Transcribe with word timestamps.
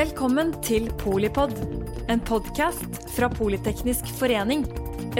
Velkommen 0.00 0.54
til 0.64 0.86
Polipod, 0.96 1.50
en 2.08 2.22
podkast 2.24 2.94
fra 3.12 3.26
Politeknisk 3.28 4.06
forening. 4.16 4.62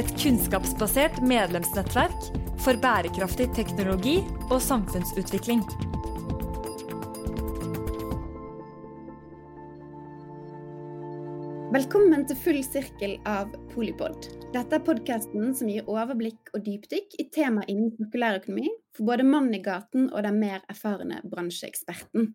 Et 0.00 0.09
kunnskapsbasert 0.22 1.18
medlemsnettverk 1.21 2.30
for 2.64 2.80
bærekraftig 2.80 3.51
teknologi 3.58 4.14
og 4.46 4.56
samfunnsutvikling. 4.64 5.61
Velkommen 11.77 12.24
til 12.30 12.41
full 12.47 12.65
sirkel 12.65 13.19
av 13.28 13.52
Polipod. 13.74 14.30
Dette 14.55 14.78
er 14.80 14.87
podkasten 14.87 15.52
som 15.59 15.69
gir 15.69 15.84
overblikk 15.92 16.55
og 16.55 16.65
dypdykk 16.65 17.20
i 17.20 17.28
tema 17.28 17.69
innen 17.69 17.92
sirkulærøkonomi 17.98 18.70
for 18.97 19.12
både 19.12 19.28
mannen 19.28 19.60
i 19.60 19.66
gaten 19.66 20.09
og 20.09 20.24
den 20.24 20.41
mer 20.41 20.65
erfarne 20.73 21.20
bransjeeksperten. 21.28 22.33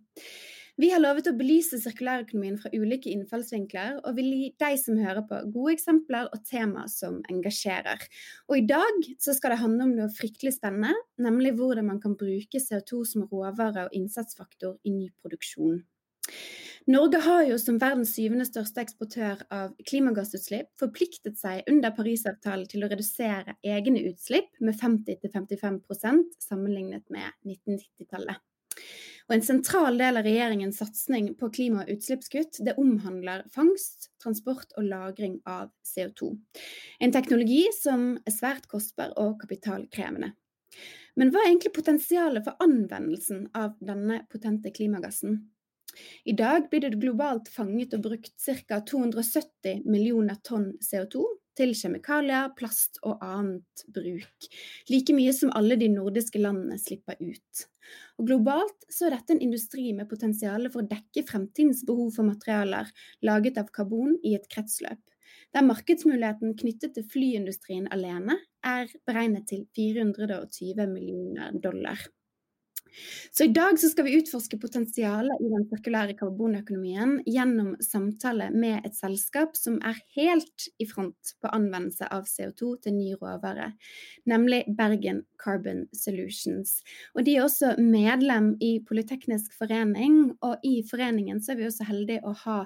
Vi 0.76 0.90
har 0.92 1.00
lovet 1.00 1.30
å 1.30 1.36
belyse 1.40 1.78
sirkulærøkonomien 1.80 2.58
fra 2.60 2.68
ulike 2.76 3.08
innfallsvinkler, 3.08 4.02
og 4.04 4.18
vil 4.18 4.28
gi 4.28 4.48
deg 4.60 4.76
som 4.82 4.98
hører 5.00 5.24
på, 5.30 5.38
gode 5.54 5.78
eksempler 5.78 6.28
og 6.36 6.42
tema 6.50 6.84
som 6.92 7.22
engasjerer. 7.32 8.04
Og 8.50 8.58
i 8.60 8.66
dag 8.68 9.08
så 9.24 9.32
skal 9.38 9.54
det 9.54 9.62
handle 9.62 9.88
om 9.88 9.94
noe 9.96 10.12
fryktelig 10.12 10.58
spennende, 10.58 10.92
nemlig 11.24 11.54
hvordan 11.56 11.88
man 11.88 12.02
kan 12.04 12.18
bruke 12.20 12.60
CO2 12.60 13.06
som 13.08 13.24
råvare 13.32 13.86
og 13.88 13.96
innsatsfaktor 13.96 14.76
i 14.84 14.92
ny 14.98 15.08
produksjon. 15.24 15.80
Norge 16.92 17.22
har 17.24 17.48
jo 17.48 17.56
som 17.58 17.80
verdens 17.82 18.12
syvende 18.18 18.46
største 18.46 18.84
eksportør 18.84 19.40
av 19.56 19.72
klimagassutslipp 19.88 20.74
forpliktet 20.78 21.40
seg 21.40 21.64
under 21.72 21.96
Parisavtalen 21.96 22.68
til 22.70 22.84
å 22.84 22.92
redusere 22.92 23.56
egne 23.64 24.04
utslipp 24.12 24.52
med 24.60 24.76
50-55% 24.84 26.36
sammenlignet 26.44 27.08
med 27.16 27.32
1990-tallet. 27.48 28.44
Og 29.26 29.34
En 29.34 29.42
sentral 29.42 29.96
del 29.98 30.20
av 30.20 30.26
regjeringens 30.28 30.78
satsing 30.78 31.32
på 31.40 31.50
klima- 31.50 31.82
og 31.82 31.90
utslippskutt 31.96 32.60
det 32.66 32.76
omhandler 32.78 33.46
fangst, 33.54 34.12
transport 34.22 34.76
og 34.78 34.86
lagring 34.86 35.40
av 35.50 35.72
CO2. 35.82 36.30
En 37.02 37.14
teknologi 37.16 37.64
som 37.74 38.12
er 38.22 38.36
svært 38.36 38.68
kostbar 38.70 39.16
og 39.18 39.40
kapitalkrevende. 39.42 40.36
Men 41.16 41.32
hva 41.32 41.42
er 41.42 41.50
egentlig 41.50 41.74
potensialet 41.74 42.46
for 42.46 42.62
anvendelsen 42.62 43.48
av 43.58 43.74
denne 43.82 44.22
potente 44.30 44.70
klimagassen? 44.76 45.40
I 46.28 46.36
dag 46.36 46.70
blir 46.70 46.84
det 46.84 47.00
globalt 47.00 47.50
fanget 47.50 47.96
og 47.96 48.06
brukt 48.06 48.34
ca. 48.68 48.82
270 48.84 49.86
millioner 49.88 50.38
tonn 50.44 50.74
CO2 50.84 51.24
til 51.58 51.74
kjemikalier, 51.78 52.52
plast 52.58 53.00
og 53.04 53.24
annet 53.24 53.86
bruk. 53.96 54.50
Like 54.92 55.16
mye 55.16 55.34
som 55.36 55.54
alle 55.58 55.78
de 55.80 55.90
nordiske 55.92 56.42
landene 56.42 56.78
slipper 56.82 57.20
ut. 57.22 57.66
Og 58.20 58.30
globalt 58.30 58.88
så 58.92 59.08
er 59.08 59.18
dette 59.18 59.36
en 59.36 59.44
industri 59.46 59.92
med 59.94 60.10
potensial 60.10 60.70
for 60.72 60.84
å 60.84 60.90
dekke 60.90 61.26
fremtidens 61.28 61.84
behov 61.88 62.16
for 62.18 62.28
materialer 62.28 62.90
laget 63.26 63.60
av 63.62 63.72
karbon 63.76 64.18
i 64.24 64.36
et 64.38 64.48
kretsløp. 64.52 65.02
Der 65.56 65.64
markedsmuligheten 65.64 66.56
knyttet 66.60 66.96
til 66.96 67.08
flyindustrien 67.12 67.88
alene 67.96 68.38
er 68.66 68.92
beregnet 69.08 69.48
til 69.52 69.66
420 69.78 70.88
millioner 70.92 71.56
dollar. 71.64 72.02
Så 73.32 73.44
i 73.44 73.54
dag 73.54 73.80
så 73.80 73.90
skal 73.92 74.08
vi 74.08 74.16
utforske 74.20 74.58
potensialet 74.62 75.42
i 75.44 75.50
den 75.52 75.66
sirkulære 75.70 76.16
karbonøkonomien 76.20 77.18
gjennom 77.28 77.74
samtale 77.84 78.50
med 78.56 78.86
et 78.88 78.96
selskap 78.98 79.58
som 79.60 79.78
er 79.84 80.00
helt 80.16 80.68
i 80.80 80.88
front 80.88 81.36
på 81.42 81.52
anvendelse 81.52 82.08
av 82.14 82.30
CO2 82.30 82.76
til 82.86 82.96
ny 82.96 83.12
råvare, 83.20 83.72
nemlig 84.30 84.64
Bergen 84.78 85.24
Carbon 85.42 85.84
Solutions. 85.96 86.78
Og 87.16 87.26
de 87.28 87.36
er 87.36 87.46
også 87.46 87.74
medlem 87.82 88.54
i 88.64 88.78
Politeknisk 88.86 89.54
forening, 89.58 90.36
og 90.46 90.64
i 90.66 90.78
foreningen 90.88 91.42
så 91.44 91.54
er 91.54 91.60
vi 91.60 91.68
også 91.68 91.90
heldige 91.90 92.24
å 92.26 92.34
ha 92.46 92.58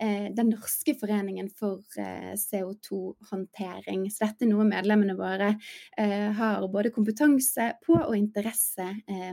eh, 0.00 0.28
Den 0.36 0.50
norske 0.52 0.96
foreningen 0.98 1.48
for 1.54 1.84
eh, 2.00 2.34
CO2-håndtering. 2.40 4.08
Så 4.10 4.26
dette 4.26 4.46
er 4.46 4.52
noe 4.52 4.66
medlemmene 4.68 5.16
våre 5.18 5.54
eh, 5.98 6.28
har 6.36 6.66
både 6.72 6.92
kompetanse 6.94 7.72
på 7.86 7.96
og 8.00 8.16
interesse 8.18 8.90
eh, 9.06 9.32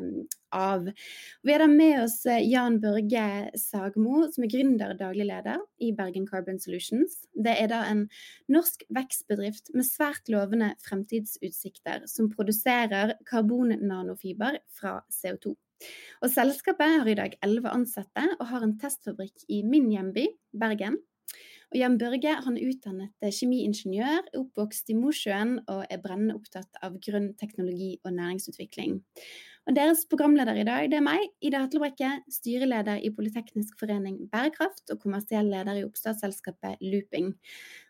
av. 0.54 0.88
Vi 1.44 1.54
har 1.54 1.64
da 1.64 1.68
med 1.70 2.04
oss 2.04 2.20
eh, 2.30 2.44
Jan 2.48 2.80
Børge 2.84 3.26
Sagmo, 3.60 4.28
som 4.32 4.46
er 4.46 4.52
gründer 4.54 4.94
og 4.94 5.02
daglig 5.02 5.28
leder 5.30 5.62
i 5.84 5.92
Bergen 5.98 6.28
Carbon 6.30 6.60
Solutions. 6.62 7.24
Det 7.34 7.56
er 7.60 7.72
da 7.72 7.84
en 7.90 8.06
norsk 8.54 8.86
vekstbedrift 8.94 9.74
med 9.76 9.88
svært 9.88 10.30
lovende 10.32 10.74
fremtidsutsikter, 10.86 12.08
som 12.10 12.32
produserer 12.34 13.18
karbonnanofiber 13.30 14.62
fra 14.78 15.00
CO2. 15.12 15.56
Og 16.24 16.32
Selskapet 16.32 17.00
har 17.00 17.10
i 17.10 17.18
dag 17.20 17.34
elleve 17.44 17.74
ansatte 17.74 18.28
og 18.38 18.46
har 18.54 18.64
en 18.64 18.78
testfabrikk 18.80 19.44
i 19.52 19.64
min 19.68 19.90
hjemby, 19.92 20.30
Bergen. 20.56 21.02
Og 21.74 21.80
Jan 21.80 21.96
Børge 21.98 22.36
han 22.46 22.58
er 22.60 22.70
utdannet 22.70 23.24
kjemiingeniør, 23.34 24.28
oppvokst 24.38 24.92
i 24.94 24.96
Mosjøen 24.98 25.56
og 25.66 25.88
er 25.90 26.02
brennende 26.04 26.36
opptatt 26.38 26.78
av 26.86 27.00
grønn 27.02 27.32
teknologi 27.40 27.96
og 28.06 28.14
næringsutvikling. 28.14 29.00
Og 29.64 29.76
Deres 29.78 30.02
programleder 30.12 30.58
i 30.60 30.66
dag 30.68 30.90
det 30.92 30.98
er 30.98 31.04
meg, 31.06 31.22
Ida 31.40 31.62
Hatlebrekke, 31.64 32.10
styreleder 32.32 33.00
i 33.00 33.12
Politeknisk 33.16 33.78
forening 33.80 34.18
Bærekraft 34.32 34.92
og 34.92 35.00
kommersiell 35.00 35.48
leder 35.48 35.78
i 35.80 35.86
oppstartsselskapet 35.86 36.82
Looping. 36.84 37.30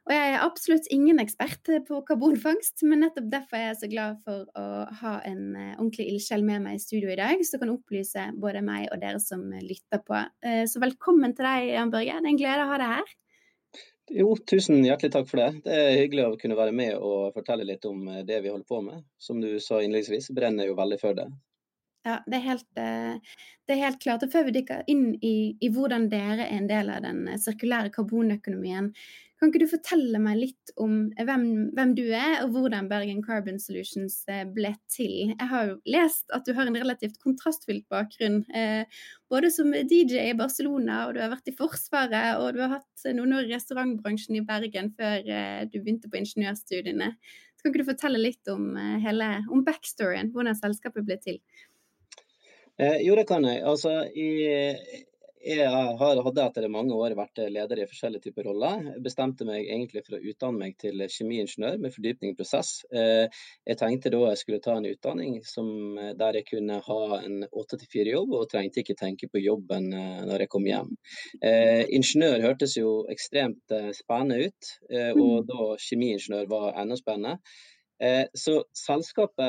Og 0.06 0.14
Jeg 0.14 0.34
er 0.36 0.44
absolutt 0.46 0.90
ingen 0.94 1.22
ekspert 1.24 1.72
på 1.88 2.02
karbonfangst, 2.06 2.84
men 2.86 3.02
nettopp 3.02 3.32
derfor 3.32 3.58
er 3.58 3.66
jeg 3.72 3.80
så 3.80 3.90
glad 3.90 4.20
for 4.22 4.46
å 4.54 4.66
ha 5.00 5.16
en 5.26 5.56
eh, 5.58 5.72
ordentlig 5.80 6.12
ildsjel 6.12 6.46
med 6.46 6.62
meg 6.68 6.78
i 6.78 6.84
studio 6.84 7.10
i 7.10 7.18
dag, 7.18 7.42
som 7.48 7.64
kan 7.64 7.74
opplyse 7.74 8.28
både 8.44 8.62
meg 8.68 8.92
og 8.92 9.02
dere 9.02 9.22
som 9.24 9.48
lytter 9.58 10.04
på. 10.06 10.20
Eh, 10.46 10.68
så 10.70 10.82
velkommen 10.84 11.34
til 11.34 11.48
deg, 11.48 11.72
Jan 11.74 11.94
Børge. 11.94 12.20
Det 12.20 12.30
er 12.30 12.34
en 12.36 12.42
glede 12.44 12.68
å 12.68 12.70
ha 12.70 12.78
deg 12.84 12.94
her. 13.00 13.16
Jo, 14.14 14.36
tusen 14.46 14.84
hjertelig 14.86 15.14
takk 15.16 15.26
for 15.32 15.42
det. 15.42 15.64
Det 15.66 15.74
er 15.80 15.98
hyggelig 16.04 16.28
å 16.28 16.38
kunne 16.38 16.60
være 16.60 16.76
med 16.76 17.00
og 17.00 17.34
fortelle 17.34 17.66
litt 17.66 17.90
om 17.90 18.06
eh, 18.12 18.22
det 18.28 18.44
vi 18.46 18.54
holder 18.54 18.70
på 18.70 18.84
med. 18.86 19.02
Som 19.18 19.42
du 19.42 19.56
sa 19.58 19.82
innledningsvis, 19.82 20.30
brenner 20.38 20.70
jo 20.70 20.78
veldig 20.78 21.02
for 21.02 21.18
det. 21.18 21.32
Ja, 22.04 22.18
det 22.28 22.40
er 22.40 22.48
helt, 22.50 22.70
eh, 22.76 23.36
det 23.68 23.76
er 23.76 23.86
helt 23.86 24.02
klart. 24.04 24.24
Og 24.26 24.32
før 24.34 24.48
vi 24.48 24.58
dykker 24.58 24.84
inn 24.92 25.14
i, 25.24 25.56
i, 25.60 25.70
hvordan 25.72 26.10
dere 26.12 26.50
er 26.50 26.58
en 26.58 26.68
del 26.68 26.92
av 26.92 27.06
den 27.06 27.28
eh, 27.32 27.40
sirkulære 27.40 27.94
karbonøkonomien, 27.96 28.92
kan 29.44 29.52
ikke 29.52 29.66
du 29.66 29.72
fortelle 29.74 30.20
meg 30.24 30.38
litt 30.40 30.72
om 30.80 30.92
hvem, 31.18 31.42
hvem, 31.76 31.90
du 31.98 32.06
er, 32.16 32.46
og 32.46 32.54
hvordan 32.54 32.86
Bergen 32.88 33.20
Carbon 33.26 33.58
Solutions 33.60 34.22
eh, 34.32 34.46
ble 34.48 34.72
til? 34.88 35.34
Jeg 35.34 35.48
har 35.52 35.68
jo 35.68 35.74
lest 35.92 36.32
at 36.32 36.48
du 36.48 36.54
har 36.56 36.70
en 36.70 36.78
relativt 36.80 37.18
kontrastfylt 37.20 37.84
bakgrunn. 37.92 38.46
Eh, 38.56 38.88
både 39.28 39.50
som 39.52 39.76
DJ 39.76 40.30
i 40.30 40.38
Barcelona, 40.40 41.02
og 41.10 41.18
du 41.18 41.20
har 41.26 41.34
vært 41.34 41.52
i 41.52 41.56
Forsvaret, 41.58 42.40
og 42.40 42.56
du 42.56 42.62
har 42.64 42.78
hatt 42.78 43.08
noen 43.18 43.36
år 43.36 43.50
i 43.50 43.52
restaurantbransjen 43.58 44.40
i 44.40 44.46
Bergen 44.48 44.94
før 44.96 45.28
eh, 45.28 45.66
du 45.68 45.82
begynte 45.82 46.08
på 46.08 46.22
ingeniørstudiene. 46.22 47.12
Så 47.52 47.66
kan 47.66 47.74
ikke 47.74 47.84
du 47.84 47.92
fortelle 47.92 48.24
litt 48.24 48.54
om, 48.54 48.78
eh, 48.80 48.96
hele, 49.04 49.30
om 49.52 49.68
backstoryen, 49.68 50.32
hvordan 50.32 50.56
selskapet 50.56 51.04
ble 51.04 51.20
til? 51.20 51.44
Eh, 52.82 53.02
jo, 53.06 53.16
det 53.16 53.28
kan 53.30 53.46
jeg. 53.46 53.62
Altså, 53.70 54.00
i 54.16 55.04
jeg 55.44 55.68
har, 55.68 56.20
hadde 56.24 56.44
etter 56.46 56.66
mange 56.72 56.96
år 56.96 57.14
vært 57.20 57.42
leder 57.52 57.82
i 57.82 57.88
forskjellige 57.88 58.30
typer 58.30 58.46
roller. 58.48 58.86
Jeg 58.94 59.02
bestemte 59.04 59.44
meg 59.48 59.66
egentlig 59.66 60.06
for 60.06 60.16
å 60.16 60.22
utdanne 60.32 60.62
meg 60.62 60.78
til 60.80 61.04
kjemiingeniør 61.04 61.82
med 61.84 61.92
fordypning 61.92 62.32
i 62.32 62.38
prosess. 62.38 62.72
Eh, 62.96 63.26
jeg 63.68 63.80
tenkte 63.82 64.12
da 64.14 64.22
jeg 64.30 64.40
skulle 64.40 64.62
ta 64.64 64.78
en 64.80 64.88
utdanning 64.88 65.42
som, 65.48 65.68
eh, 66.00 66.14
der 66.20 66.40
jeg 66.40 66.48
kunne 66.48 66.80
ha 66.86 67.02
en 67.20 67.44
8-4-jobb, 67.52 68.38
og 68.40 68.48
trengte 68.54 68.84
ikke 68.84 68.96
tenke 69.00 69.28
på 69.28 69.44
jobben 69.44 69.92
eh, 69.92 70.24
når 70.30 70.46
jeg 70.46 70.54
kom 70.54 70.70
hjem. 70.70 70.96
Ingeniør 71.44 72.48
hørtes 72.48 72.78
jo 72.78 72.96
ekstremt 73.12 73.74
spennende 73.98 74.48
ut, 74.48 74.72
og 75.18 75.44
mm. 75.44 75.48
da 75.50 75.66
kjemiingeniør 75.82 76.48
var 76.52 76.80
enda 76.80 76.96
spennende. 77.00 77.38
Eh, 78.02 78.26
så 78.34 78.56
selskapet 78.76 79.46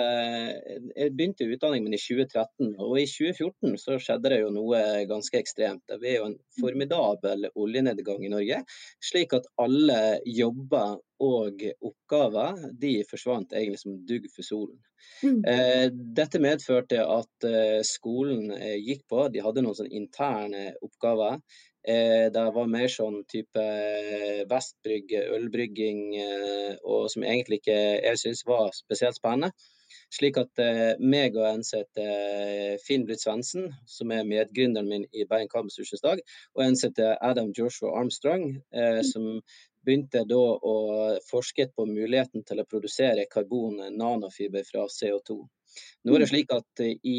Jeg 0.95 1.13
begynte 1.17 1.47
utdanningen 1.49 1.89
min 1.89 1.97
i 1.97 2.01
2013, 2.01 2.75
og 2.79 2.99
i 3.01 3.07
2014 3.09 3.79
så 3.81 3.99
skjedde 4.03 4.33
det 4.33 4.41
jo 4.43 4.53
noe 4.55 4.81
ganske 5.11 5.41
ekstremt. 5.41 5.83
Det 5.89 6.11
er 6.11 6.19
jo 6.21 6.29
en 6.31 6.39
formidabel 6.61 7.49
oljenedgang 7.55 8.25
i 8.25 8.33
Norge, 8.33 8.63
slik 9.03 9.35
at 9.37 9.49
alle 9.61 10.21
jobber 10.29 10.99
og 11.25 11.63
oppgaver 11.81 12.67
de 12.81 12.97
forsvant 13.09 13.55
egentlig 13.55 13.81
som 13.81 14.01
dugg 14.07 14.27
for 14.35 14.47
solen. 14.47 14.81
Mm. 15.25 15.41
Eh, 15.49 15.87
dette 16.17 16.41
medførte 16.43 17.01
at 17.01 17.49
eh, 17.49 17.81
skolen 17.87 18.53
gikk 18.81 19.07
på, 19.11 19.29
de 19.33 19.43
hadde 19.45 19.65
noen 19.65 19.79
sånne 19.79 19.97
interne 19.97 20.67
oppgaver. 20.85 21.41
Eh, 21.85 22.31
det 22.33 22.45
var 22.57 22.69
mer 22.71 22.89
sånn 22.89 23.21
type 23.29 23.61
vestbrygg, 23.61 24.49
vestbrygge, 24.49 25.21
ølbrygging, 25.37 26.03
eh, 26.17 26.77
og 26.85 27.11
som 27.13 27.27
egentlig 27.29 27.61
ikke 27.61 27.77
jeg 27.77 28.21
syns 28.23 28.45
var 28.49 28.71
spesielt 28.77 29.19
spennende. 29.19 29.53
Slik 30.15 30.39
at 30.41 30.63
eh, 30.63 30.97
meg 31.01 31.37
og 31.37 31.45
heter 31.77 32.79
Finn 32.85 33.05
Britt 33.07 33.23
Svendsen, 33.23 33.69
som 33.87 34.13
er 34.15 34.27
medgründeren 34.29 34.89
min 34.89 35.07
i 35.13 35.27
Bergen 35.29 35.51
Carbon 35.53 35.73
Dag, 36.03 36.23
og 36.55 36.65
som 36.65 37.15
Adam 37.21 37.53
Joshua 37.57 37.93
Armstrong, 37.99 38.63
eh, 38.73 39.01
mm. 39.01 39.05
som 39.11 39.29
begynte 39.85 40.25
da 40.25 40.41
å 40.41 40.77
forske 41.29 41.69
på 41.77 41.85
muligheten 41.85 42.47
til 42.49 42.63
å 42.63 42.69
produsere 42.69 43.27
karbon 43.29 43.83
nanofiber 43.93 44.65
fra 44.65 44.87
CO2. 44.89 45.37
Nå 46.07 46.15
er 46.15 46.23
det 46.23 46.31
mm. 46.31 46.33
slik 46.33 46.55
at 46.55 46.85
i 46.87 47.19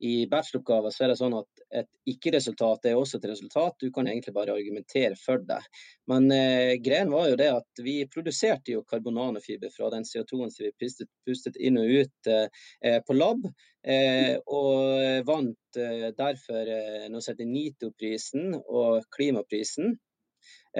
i 0.00 0.26
bacheloroppgaver 0.30 0.92
så 0.94 1.04
er 1.04 1.12
det 1.12 1.18
sånn 1.20 1.34
at 1.36 1.62
et 1.82 1.88
ikke-resultat 2.08 2.86
er 2.88 2.96
også 2.96 3.18
et 3.18 3.26
resultat. 3.28 3.76
Du 3.82 3.90
kan 3.92 4.08
egentlig 4.08 4.32
bare 4.36 4.54
argumentere 4.56 5.16
for 5.20 5.42
det. 5.44 5.60
Men 6.08 6.30
eh, 6.32 6.76
greien 6.80 7.12
var 7.12 7.28
jo 7.28 7.38
det 7.40 7.50
at 7.52 7.82
vi 7.84 7.98
produserte 8.08 8.72
jo 8.74 8.84
karbonanofiber 8.88 9.72
fra 9.74 9.90
den 9.92 10.06
CO2-en 10.08 10.52
som 10.54 10.64
vi 10.64 10.72
pustet, 10.80 11.10
pustet, 11.28 11.58
inn 11.60 11.76
og 11.80 11.92
ut 12.00 12.30
eh, 12.32 13.00
på 13.04 13.16
lab. 13.16 13.44
Eh, 13.84 14.36
og 14.48 15.26
vant 15.28 15.80
eh, 15.80 16.08
derfor 16.16 16.72
eh, 16.76 17.10
som 17.10 17.34
heter 17.34 17.50
NITO-prisen 17.50 18.56
og 18.62 19.04
klimaprisen. 19.12 19.98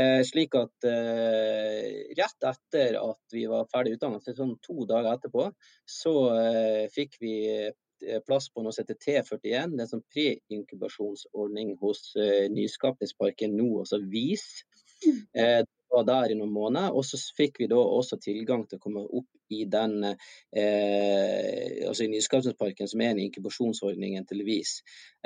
Eh, 0.01 0.23
slik 0.25 0.57
at 0.57 0.89
eh, 0.89 2.09
rett 2.17 2.49
etter 2.55 2.97
at 3.03 3.37
vi 3.37 3.45
var 3.51 3.69
ferdig 3.69 3.99
utdannet, 3.99 4.33
sånn 4.33 4.57
to 4.65 4.89
dager 4.89 5.13
etterpå, 5.13 5.51
så 5.85 6.17
fikk 6.95 7.21
vi 7.21 7.37
plass 8.27 8.49
på 8.53 8.65
noe 8.65 8.75
som 8.75 8.85
heter 8.85 8.99
T41. 9.01 9.43
Det 9.43 9.55
er 9.57 9.85
en 9.87 9.91
sånn 9.91 10.07
pre-inkubasjonsordning 10.13 11.77
hos 11.83 12.11
uh, 12.19 12.47
Nyskapningsparken 12.53 13.57
nå, 13.59 13.71
altså 13.85 14.01
VIS. 14.03 14.47
Det 15.01 15.21
Eh, 15.35 15.65
var 15.91 16.05
der 16.07 16.31
i 16.31 16.39
noen 16.39 16.53
måneder. 16.55 16.95
Og 16.95 17.05
så 17.07 17.19
fikk 17.37 17.61
vi 17.63 17.69
da 17.71 17.79
også 17.81 18.21
tilgang 18.23 18.63
til 18.69 18.79
å 18.79 18.83
komme 18.83 19.03
opp 19.03 19.29
i 19.51 19.65
den 19.67 20.05
eh, 20.07 21.87
altså 21.89 22.05
i 22.05 22.11
Nyskapningsparken, 22.13 22.87
som 22.91 23.03
er 23.03 23.11
en 23.11 23.23
inkubasjonsordning 23.25 24.15
til 24.31 24.45
VIS. 24.47 24.77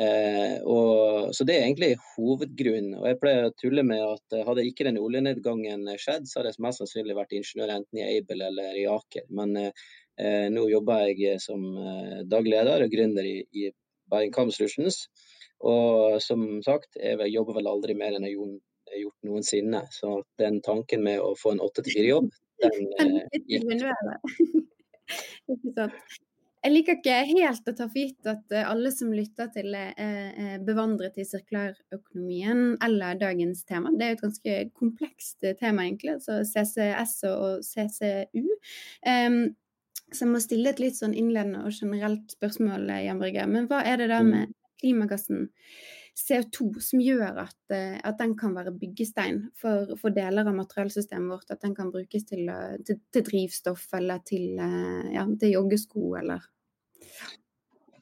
Eh, 0.00 0.54
og, 0.62 1.34
så 1.36 1.44
det 1.44 1.58
er 1.58 1.66
egentlig 1.66 1.90
hovedgrunnen. 2.14 2.96
Og 2.96 3.10
jeg 3.10 3.20
pleier 3.20 3.50
å 3.50 3.56
tulle 3.60 3.84
med 3.84 4.00
at 4.06 4.38
hadde 4.48 4.64
ikke 4.70 4.88
den 4.88 5.02
oljenedgangen 5.02 5.84
skjedd, 6.00 6.30
så 6.30 6.40
hadde 6.40 6.54
jeg 6.54 6.64
mest 6.64 6.80
sannsynlig 6.80 7.18
vært 7.18 7.36
ingeniør 7.36 7.76
enten 7.76 8.00
i 8.00 8.08
Aibel 8.14 8.46
eller 8.48 8.80
i 8.80 8.88
Aker. 8.88 9.28
Men 9.36 9.58
eh, 9.60 9.70
Eh, 9.70 10.03
nå 10.50 10.66
jobber 10.70 11.08
jeg 11.08 11.34
eh, 11.34 11.40
som 11.42 11.62
eh, 11.74 12.20
dagleder 12.30 12.84
og 12.84 12.92
gründer 12.92 13.26
i, 13.26 13.40
i 13.50 13.70
Bergen 14.10 14.52
Solutions. 14.54 15.08
Og 15.64 16.20
som 16.22 16.60
sagt, 16.62 16.98
jeg 17.00 17.32
jobber 17.32 17.56
vel 17.58 17.70
aldri 17.70 17.94
mer 17.96 18.14
enn 18.14 18.26
jeg 18.26 18.36
har 18.90 19.00
gjort 19.00 19.26
noensinne. 19.26 19.80
Så 19.94 20.20
den 20.40 20.60
tanken 20.64 21.04
med 21.06 21.22
å 21.22 21.32
få 21.40 21.54
en 21.54 21.62
åtte 21.64 21.84
til 21.86 21.98
fire-jobb, 21.98 22.28
den 22.64 22.92
Ikke 25.54 25.74
sant. 25.76 26.20
Jeg 26.64 26.72
liker 26.72 26.96
ikke 26.96 27.16
helt 27.28 27.66
å 27.68 27.72
ta 27.76 27.86
for 27.90 28.00
gitt 28.00 28.28
at 28.30 28.52
alle 28.56 28.88
som 28.88 29.10
lytter 29.12 29.50
til 29.52 29.74
er 29.76 30.62
bevandret 30.64 31.18
i 31.20 31.26
sirkulærøkonomien 31.28 32.78
eller 32.86 33.18
dagens 33.20 33.66
tema. 33.68 33.92
Det 33.92 34.06
er 34.06 34.14
jo 34.14 34.16
et 34.16 34.22
ganske 34.22 34.54
komplekst 34.80 35.44
tema, 35.60 35.84
egentlig. 35.84 36.14
Altså 36.14 36.38
CCS 36.48 37.18
og 37.34 37.60
CCU. 37.68 38.48
Um, 39.04 39.52
så 40.14 40.24
jeg 40.24 40.32
må 40.32 40.40
stille 40.42 40.70
et 40.70 40.80
litt 40.82 40.96
sånn 40.98 41.16
innledende 41.16 41.64
og 41.66 41.74
generelt 41.74 42.36
spørsmål, 42.36 42.88
Jan 43.04 43.20
Brygge. 43.20 43.44
Men 43.50 43.68
hva 43.70 43.82
er 43.86 44.00
det 44.00 44.08
da 44.12 44.22
mm. 44.22 44.32
med 44.32 44.54
klimagassen 44.80 45.48
CO2 46.14 46.68
som 46.84 47.02
gjør 47.02 47.40
at, 47.42 47.58
eh, 47.74 47.96
at 48.06 48.18
den 48.20 48.36
kan 48.38 48.54
være 48.54 48.74
byggestein 48.78 49.40
for, 49.58 49.96
for, 49.98 50.14
deler 50.14 50.46
av 50.46 50.54
materialsystemet 50.56 51.32
vårt? 51.32 51.50
At 51.50 51.64
den 51.66 51.74
kan 51.74 51.90
brukes 51.94 52.26
til, 52.28 52.46
eh, 52.48 52.76
til, 52.86 53.00
til 53.12 53.26
drivstoff 53.26 53.88
eller 53.98 54.22
til, 54.26 54.54
eh, 54.62 55.14
ja, 55.16 55.26
til 55.40 55.56
joggesko 55.56 56.14
eller 56.22 56.46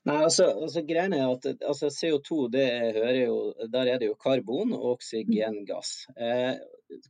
Nei, 0.03 0.17
altså, 0.27 0.49
altså 0.65 0.83
greien 0.83 1.13
er 1.15 1.29
at 1.31 1.45
altså, 1.63 1.87
CO2, 1.95 2.49
det 2.51 2.67
hører 2.97 3.19
jo, 3.21 3.37
der 3.71 3.91
er 3.93 4.01
det 4.03 4.09
jo 4.09 4.17
karbon 4.19 4.73
og 4.75 4.97
oksygengass. 4.97 5.93
Eh, 6.19 6.57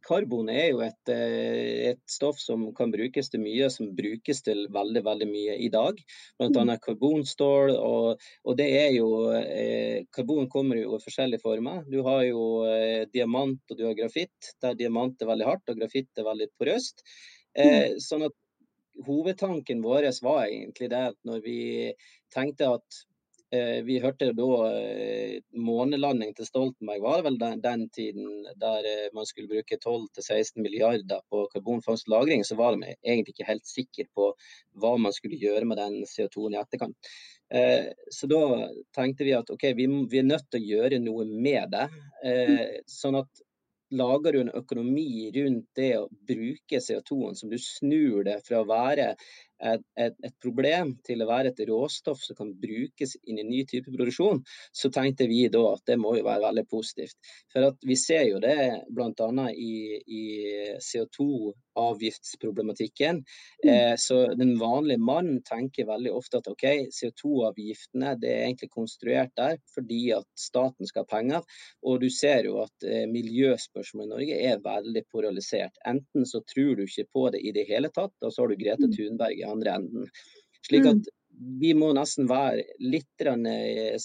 karbon 0.04 0.50
er 0.52 0.66
jo 0.74 0.82
et, 0.84 1.12
eh, 1.14 1.88
et, 1.92 2.02
stoff 2.10 2.36
som 2.42 2.66
kan 2.76 2.92
brukes 2.92 3.32
til 3.32 3.40
mye, 3.40 3.70
som 3.72 3.94
brukes 3.96 4.44
til 4.44 4.66
veldig 4.76 5.04
veldig 5.08 5.30
mye 5.30 5.56
i 5.64 5.70
dag. 5.72 6.04
Bl.a. 6.36 6.50
annet 6.50 6.84
karbonstål. 6.84 7.72
Og, 7.78 8.28
og, 8.44 8.56
det 8.60 8.68
er 8.82 8.90
jo 8.98 9.08
eh, 9.40 10.04
Karbon 10.12 10.50
kommer 10.52 10.82
jo 10.82 10.98
i 10.98 11.02
forskjellige 11.02 11.40
former. 11.46 11.86
Du 11.88 12.02
har 12.04 12.26
jo 12.28 12.66
eh, 12.68 13.06
diamant 13.14 13.62
og 13.72 13.78
du 13.78 13.86
har 13.88 13.96
grafitt, 13.96 14.52
der 14.60 14.76
diamant 14.76 15.16
er 15.22 15.32
veldig 15.32 15.48
hardt 15.48 15.72
og 15.72 15.80
grafitt 15.80 16.20
er 16.20 16.28
veldig 16.28 16.52
porøst. 16.60 17.06
Eh, 17.56 17.92
mm. 17.96 18.04
sånn 18.04 18.28
at 18.28 18.36
hovedtanken 19.06 19.82
vår 19.82 20.10
var 20.24 20.44
egentlig 20.46 20.90
det 20.92 21.06
at 21.12 21.18
når 21.26 21.40
vi 21.44 21.62
tenkte 22.34 22.68
at 22.76 22.98
eh, 23.54 23.80
vi 23.86 23.98
hørte 24.02 24.30
da 24.36 24.48
eh, 24.68 25.36
månelanding 25.56 26.34
til 26.36 26.48
Stoltenberg 26.48 27.04
var 27.04 27.24
vel 27.26 27.38
den, 27.40 27.60
den 27.64 27.86
tiden 27.94 28.46
der 28.60 28.88
eh, 28.88 29.10
man 29.16 29.28
skulle 29.28 29.50
bruke 29.50 29.78
12-16 29.78 30.62
milliarder 30.62 31.22
på 31.30 31.46
karbonfangst 31.52 32.08
og 32.08 32.14
-lagring, 32.14 32.44
så 32.44 32.56
var 32.56 32.76
vi 32.76 32.94
egentlig 32.94 33.36
ikke 33.36 33.50
helt 33.50 33.66
sikre 33.66 34.08
på 34.14 34.32
hva 34.80 34.96
man 34.98 35.12
skulle 35.12 35.40
gjøre 35.40 35.64
med 35.64 35.80
den 35.80 36.02
CO2-en 36.08 36.56
i 36.56 36.62
etterkant. 36.62 37.14
Eh, 37.52 37.92
så 38.10 38.26
da 38.26 38.68
tenkte 38.96 39.24
vi 39.28 39.34
at 39.36 39.50
ok, 39.52 39.64
vi, 39.76 39.86
vi, 40.08 40.20
er 40.20 40.28
nødt 40.28 40.48
til 40.50 40.62
å 40.62 40.68
gjøre 40.76 41.00
noe 41.04 41.26
med 41.28 41.74
det. 41.74 41.88
Eh, 42.24 42.78
sånn 42.88 43.20
at 43.20 43.42
lager 43.92 44.32
du 44.32 44.40
en 44.42 44.52
økonomi 44.62 45.30
rundt 45.36 45.68
det 45.78 45.90
å 46.00 46.08
bruke 46.28 46.80
CO2-en, 46.80 47.36
som 47.38 47.52
du 47.52 47.58
snur 47.60 48.24
det 48.26 48.38
fra 48.46 48.62
å 48.62 48.68
være 48.68 49.12
et, 49.62 49.82
et, 49.98 50.14
et, 50.24 50.34
problem 50.42 50.96
til 51.06 51.22
å 51.22 51.28
være 51.28 51.48
et 51.52 51.60
råstoff 51.68 52.22
som 52.24 52.36
kan 52.38 52.58
brukes 52.58 53.16
inn 53.22 53.38
i 53.38 53.44
ny 53.46 53.64
type 53.68 53.90
produksjon, 53.94 54.42
så 54.74 54.90
tenkte 54.92 55.26
vi 55.30 55.48
da 55.52 55.74
at 55.74 55.82
det 55.88 55.96
må 56.00 56.16
jo 56.18 56.24
være 56.26 56.42
veldig 56.48 56.66
positivt. 56.70 57.16
For 57.52 57.60
vi 57.86 57.96
ser 57.98 58.24
jo 58.30 58.38
det 58.42 58.84
bl.a. 58.90 59.48
i, 59.52 60.02
i 60.02 60.22
CO2-avgiftsproblematikken. 60.82 63.24
Mm. 63.64 63.70
Eh, 63.70 63.94
så 64.00 64.34
den 64.38 64.58
vanlige 64.60 65.00
mannen 65.02 65.42
tenker 65.46 65.86
veldig 65.90 66.12
ofte 66.16 66.38
at 66.42 66.48
ok, 66.50 66.64
CO2-avgiftene 66.94 68.10
det 68.22 68.30
er 68.32 68.44
egentlig 68.48 68.70
konstruert 68.72 69.32
der 69.38 69.54
fordi 69.74 70.12
at 70.16 70.28
staten 70.38 70.86
skal 70.88 71.02
ha 71.06 71.12
penger. 71.12 71.42
Og 71.86 71.94
du 72.02 72.10
ser 72.12 72.44
jo 72.48 72.54
at 72.64 72.76
eh, 72.86 73.06
miljøspørsmål 73.10 74.04
i 74.06 74.08
Norge 74.12 74.36
er 74.50 74.64
veldig 74.64 75.04
poralisert. 75.12 75.74
Enten 75.88 76.22
så 76.28 76.38
tror 76.48 76.72
du 76.78 76.82
ikke 76.86 77.12
på 77.12 77.22
det 77.34 77.40
i 77.46 77.50
det 77.54 77.66
hele 77.70 77.88
tatt, 77.94 78.14
og 78.22 78.30
så 78.32 78.38
har 78.42 78.48
du 78.50 78.56
Grete 78.62 78.86
mm. 78.88 78.92
Thunberg 78.96 79.34
i 79.38 79.48
andre 79.52 79.76
enden. 79.80 80.08
Slik 80.66 80.88
at 80.88 81.02
mm. 81.02 81.58
vi 81.62 81.72
må 81.78 81.92
nesten 81.96 82.28
være 82.30 82.64
litt 82.82 83.26
eh, 83.26 83.96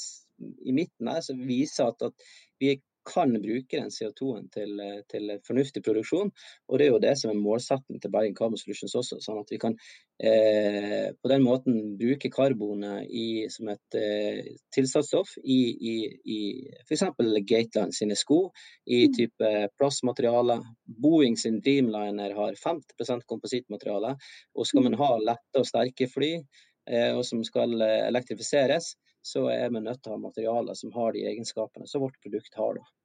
i 0.66 0.76
midten 0.76 1.12
her, 1.12 1.24
som 1.26 1.42
viser 1.48 1.92
at, 1.92 2.10
at, 2.10 2.28
vi 2.58 2.76
kan 3.08 3.32
bruke 3.42 3.80
den 3.80 3.92
CO2-en 3.94 4.50
til, 4.54 4.82
til, 5.12 5.32
fornuftig 5.48 5.84
produksjon. 5.86 6.32
Og 6.68 6.80
det 6.80 6.88
er 6.88 6.92
jo 6.92 7.02
det 7.04 7.14
som 7.20 7.32
er 7.32 7.40
målsettingen 7.40 8.04
til 8.04 8.14
Bergen 8.14 8.36
Carbon 8.38 8.60
Solutions 8.60 8.96
også. 9.00 9.20
Sånn 9.24 9.40
at 9.42 9.54
vi 9.54 9.60
kan 9.62 9.78
eh, 10.20 11.08
på 11.16 11.32
den 11.32 11.46
måten 11.46 11.96
bruke 12.00 12.32
karbonet 12.34 13.08
i, 13.08 13.48
som 13.54 13.72
et 13.74 13.98
eh, 14.00 14.54
tilsatsstoff 14.76 15.38
i, 15.44 15.60
i, 15.94 15.96
i 16.38 16.40
f.eks. 16.84 17.08
Gateland 17.48 17.96
sine 17.96 18.18
sko, 18.20 18.48
i 18.86 19.06
mm. 19.08 19.18
type 19.18 19.52
plastmateriale. 19.80 20.60
Boeing 21.02 21.38
sin 21.40 21.62
Dreamliner 21.64 22.36
har 22.38 22.60
50% 22.60 23.28
komposittmateriale. 23.30 24.16
Og 24.56 24.68
skal 24.68 24.88
man 24.88 24.98
ha 25.00 25.12
lette 25.22 25.62
og 25.62 25.70
sterke 25.70 26.10
fly, 26.12 26.34
eh, 26.90 27.12
og 27.14 27.24
som 27.28 27.44
skal 27.48 27.78
eh, 27.82 28.04
elektrifiseres, 28.08 28.96
så 29.28 29.48
er 29.52 29.72
vi 29.74 29.84
nødt 29.84 30.02
til 30.04 30.14
å 30.14 30.18
ha 30.18 30.24
materialer 30.24 30.78
som 30.80 30.94
har 30.96 31.16
de 31.16 31.26
egenskapene 31.28 31.88
som 31.90 32.06
vårt 32.06 32.20
produkt 32.24 32.56
har. 32.60 32.80
da. 32.80 32.97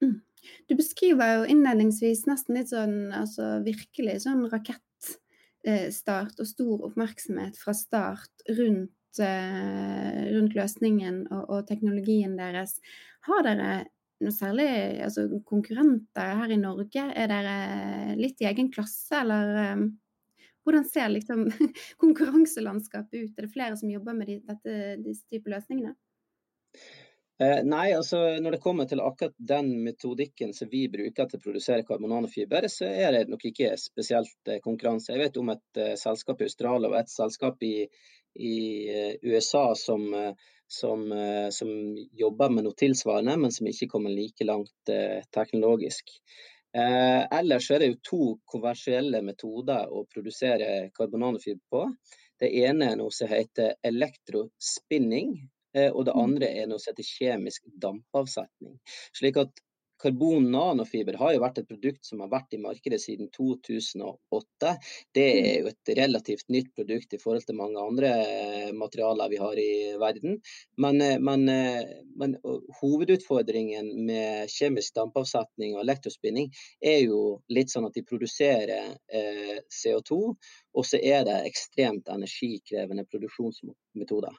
Mm. 0.00 0.20
Du 0.68 0.76
beskriver 0.78 1.34
jo 1.34 1.48
innledningsvis 1.52 2.24
nesten 2.28 2.56
litt 2.56 2.70
sånn 2.72 3.12
altså 3.14 3.58
virkelig 3.64 4.22
sånn 4.24 4.46
rakettstart 4.50 6.40
og 6.40 6.48
stor 6.48 6.86
oppmerksomhet 6.88 7.58
fra 7.60 7.74
start 7.76 8.44
rundt, 8.48 9.20
eh, 9.20 10.20
rundt 10.32 10.56
løsningen 10.56 11.24
og, 11.28 11.42
og, 11.44 11.64
teknologien 11.68 12.36
deres. 12.40 12.78
Har 13.28 13.44
dere 13.46 13.72
noe 14.20 14.36
særlig 14.36 14.68
altså, 15.04 15.26
konkurrenter 15.48 16.36
her 16.42 16.52
i 16.52 16.60
Norge? 16.60 17.04
Er 17.12 17.28
dere 17.32 18.16
litt 18.20 18.40
i 18.40 18.48
egen 18.48 18.72
klasse, 18.72 19.20
eller 19.20 19.52
eh, 19.64 19.84
hvordan 20.64 20.88
ser 20.88 21.12
liksom 21.12 21.46
konkurranselandskapet 22.02 23.20
ut? 23.20 23.36
Er 23.36 23.46
det 23.46 23.52
flere 23.52 23.76
som 23.80 23.92
jobber 23.92 24.16
med 24.16 24.32
de, 24.32 24.40
dette, 24.48 24.80
disse 25.04 25.28
type 25.28 25.52
løsningene? 25.52 25.96
Eh, 27.40 27.62
nei, 27.64 27.94
altså 27.96 28.18
når 28.44 28.52
det 28.52 28.60
kommer 28.60 28.84
til 28.84 29.00
akkurat 29.00 29.32
den 29.50 29.70
metodikken 29.80 30.50
som 30.52 30.68
vi 30.68 30.82
bruker 30.92 31.24
til 31.24 31.38
å 31.38 31.44
produsere 31.46 31.86
karbonanofiber, 31.88 32.66
så 32.68 32.90
er 32.90 33.14
det 33.14 33.22
nok 33.32 33.46
ikke 33.48 33.70
spesielt 33.80 34.50
eh, 34.50 34.58
konkurranse. 34.60 35.14
Jeg 35.14 35.22
vet 35.22 35.38
om 35.40 35.48
et 35.54 35.80
uh, 35.80 35.94
selskap 35.96 36.42
i 36.42 36.48
Australia 36.50 36.90
og 36.90 36.98
et 36.98 37.08
selskap 37.08 37.64
i, 37.64 37.86
i 38.36 38.56
uh, 38.92 39.14
USA 39.24 39.62
som, 39.72 40.04
uh, 40.12 40.50
som, 40.68 41.06
som, 41.56 41.70
jobber 42.20 42.52
med 42.52 42.66
noe 42.66 42.76
tilsvarende, 42.76 43.38
men 43.40 43.54
som 43.56 43.70
ikke 43.72 43.88
kommer 43.94 44.12
like 44.12 44.44
langt 44.44 44.92
teknologisk. 45.34 46.12
ellers 46.70 47.70
er 47.74 47.82
det 47.82 47.88
jo 47.88 47.96
to 48.06 48.26
kommersielle 48.46 49.24
metoder 49.26 49.90
å 49.90 50.04
produsere 50.06 50.92
karbonanofiber 50.94 51.64
på. 51.72 51.80
Det 52.38 52.52
ene 52.62 52.92
er 52.92 53.00
noe 53.00 53.10
som 53.10 53.32
heter 53.32 53.74
elektrospinning, 53.82 55.34
og 55.70 56.04
det 56.06 56.14
mm. 56.16 56.20
andre 56.22 56.52
er 56.60 56.70
noe 56.70 56.82
som 56.82 56.92
heter 56.92 57.06
kjemisk 57.06 57.66
dampavsetning. 57.82 58.78
Slik 59.16 59.38
at 59.40 59.60
karbon 60.02 60.50
nanofiber 60.50 61.16
har 61.20 61.34
jo 61.34 61.42
vært 61.42 61.60
et 61.60 61.68
produkt 61.68 62.06
som 62.06 62.22
har 62.24 62.30
vært 62.32 62.56
i 62.56 62.60
markedet 62.62 63.00
siden 63.02 63.28
2008. 63.34 64.72
Det 65.16 65.26
er 65.26 65.58
jo 65.60 65.70
et 65.70 65.92
relativt 65.98 66.48
nytt 66.52 66.70
produkt 66.76 67.14
i 67.14 67.20
forhold 67.20 67.46
til 67.46 67.58
mange 67.58 67.82
andre 67.82 68.12
eh, 68.24 68.70
materialer 68.76 69.32
vi 69.32 69.40
har 69.42 69.60
i 69.60 69.72
verden. 70.00 70.38
Men, 70.80 71.00
eh, 71.04 71.18
men, 71.20 71.46
men 72.20 72.36
hovedutfordringen 72.80 73.92
med 74.08 74.52
kjemisk 74.52 74.96
dampavsetning 74.96 75.76
og 75.76 75.84
elektrospinning 75.84 76.50
er 76.80 77.02
jo 77.04 77.40
litt 77.52 77.72
sånn 77.72 77.88
at 77.90 77.96
de 77.96 78.06
produserer 78.06 78.94
eh, 79.12 79.60
CO2, 79.82 80.20
og 80.70 80.86
så 80.86 81.00
er 81.02 81.26
det 81.28 81.42
ekstremt 81.50 82.08
energikrevende 82.12 83.04
produksjonsmetoder. 83.90 84.30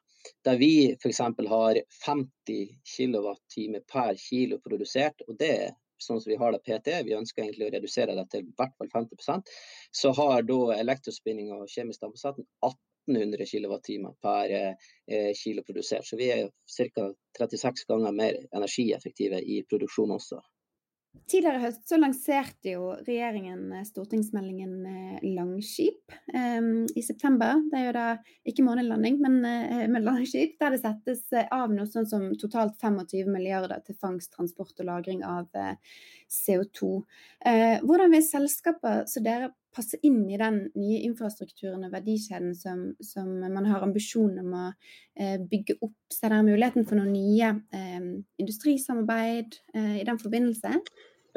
Der 0.45 0.57
vi 0.57 0.93
f.eks. 0.93 1.19
har 1.19 1.81
50 2.05 2.79
kWt 2.83 3.81
per 3.87 4.15
kilo 4.15 4.59
produsert, 4.59 5.21
og 5.27 5.37
det 5.37 5.49
er 5.49 5.71
sånn 5.97 6.21
som 6.21 6.31
vi 6.31 6.37
har 6.37 6.51
det 6.51 6.63
PT, 6.65 7.03
vi 7.05 7.15
ønsker 7.15 7.43
egentlig 7.43 7.67
å 7.67 7.73
redusere 7.75 8.15
det 8.15 8.29
til 8.31 8.45
i 8.47 8.53
hvert 8.57 8.73
fall 8.77 8.89
50% 8.89 9.51
så 9.91 10.11
har 10.17 10.41
da 10.43 10.73
elektrospinning 10.79 11.51
og 11.53 11.69
kjemisk 11.69 12.01
dampavsetning 12.01 12.47
1800 12.65 13.45
kWt 13.45 13.99
per 14.21 14.55
eh, 14.55 15.33
kilo 15.37 15.61
produsert. 15.63 16.05
Så 16.05 16.17
vi 16.17 16.31
er 16.33 16.49
ca. 16.95 17.11
36 17.37 17.85
ganger 17.89 18.17
mer 18.17 18.39
energieffektive 18.49 19.41
i 19.41 19.61
produksjon 19.69 20.17
også. 20.17 20.41
Tidligere 21.31 21.59
i 21.59 21.63
høst 21.65 21.83
så 21.87 21.97
lanserte 21.99 22.71
jo 22.73 22.89
regjeringen 23.03 23.73
eh, 23.75 23.83
stortingsmeldingen 23.87 24.73
eh, 24.87 25.23
Langskip 25.35 26.13
um, 26.33 26.85
i 26.95 27.03
september. 27.03 27.59
Det 27.71 27.79
er 27.79 27.85
jo 27.85 27.93
da 27.95 28.05
ikke 28.47 28.63
månelanding, 28.63 29.19
men 29.23 29.37
uh, 29.43 29.85
med 29.91 30.05
Langskip. 30.07 30.57
Der 30.59 30.75
det 30.75 30.81
settes 30.81 31.23
av 31.43 31.71
noe 31.71 31.87
sånn 31.91 32.07
som 32.07 32.27
totalt 32.39 32.77
25 32.79 33.31
milliarder 33.31 33.83
til 33.85 33.99
fangst, 33.99 34.31
transport 34.35 34.79
og 34.79 34.87
lagring 34.87 35.23
av 35.27 35.47
uh, 35.55 35.75
CO2. 36.31 36.93
Uh, 37.43 37.77
hvordan 37.83 38.15
vil 38.15 38.27
selskaper 38.27 39.03
som 39.11 39.27
dere 39.27 39.51
passe 39.75 39.99
inn 40.07 40.23
i 40.29 40.39
den 40.39 40.63
nye 40.75 41.01
infrastrukturen 41.07 41.85
og 41.87 41.93
verdikjeden 41.93 42.53
som, 42.57 42.91
som 43.03 43.29
man 43.41 43.69
har 43.69 43.85
ambisjon 43.85 44.39
om 44.43 44.57
å 44.57 44.65
bygge 45.51 45.77
opp? 45.79 45.95
Ser 46.11 46.33
dere 46.33 46.43
muligheten 46.47 46.87
for 46.87 46.99
noen 46.99 47.13
nye 47.15 47.53
industrisamarbeid 48.41 49.59
i 49.75 50.05
den 50.07 50.19
forbindelse? 50.21 50.75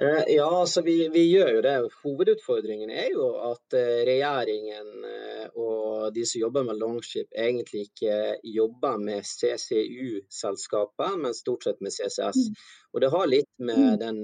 Eh, 0.02 0.34
ja, 0.34 0.60
altså 0.60 0.82
vi, 0.82 1.08
vi, 1.14 1.22
gjør 1.30 1.50
jo 1.54 1.60
det. 1.62 1.74
Hovedutfordringen 2.02 2.90
er 2.90 3.12
jo 3.12 3.28
at 3.52 3.76
eh, 3.78 4.00
regjeringen 4.08 5.04
eh, 5.06 5.44
og 5.54 6.08
de 6.16 6.24
som 6.26 6.40
jobber 6.40 6.66
med 6.66 6.80
Longship, 6.80 7.28
egentlig 7.30 7.84
ikke 7.88 8.16
jobber 8.56 8.98
med 8.98 9.22
CCU-selskaper, 9.22 11.14
men 11.22 11.36
stort 11.36 11.68
sett 11.68 11.78
med 11.84 11.94
CCS. 11.94 12.48
Mm. 12.48 12.64
Og 12.94 13.04
det 13.04 13.12
har 13.14 13.30
litt 13.30 13.52
med 13.58 13.78
mm. 13.84 13.94
den 14.02 14.18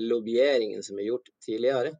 lobbyeringen 0.00 0.84
som 0.84 1.00
er 1.00 1.08
gjort 1.10 1.28
tidligere. 1.44 1.96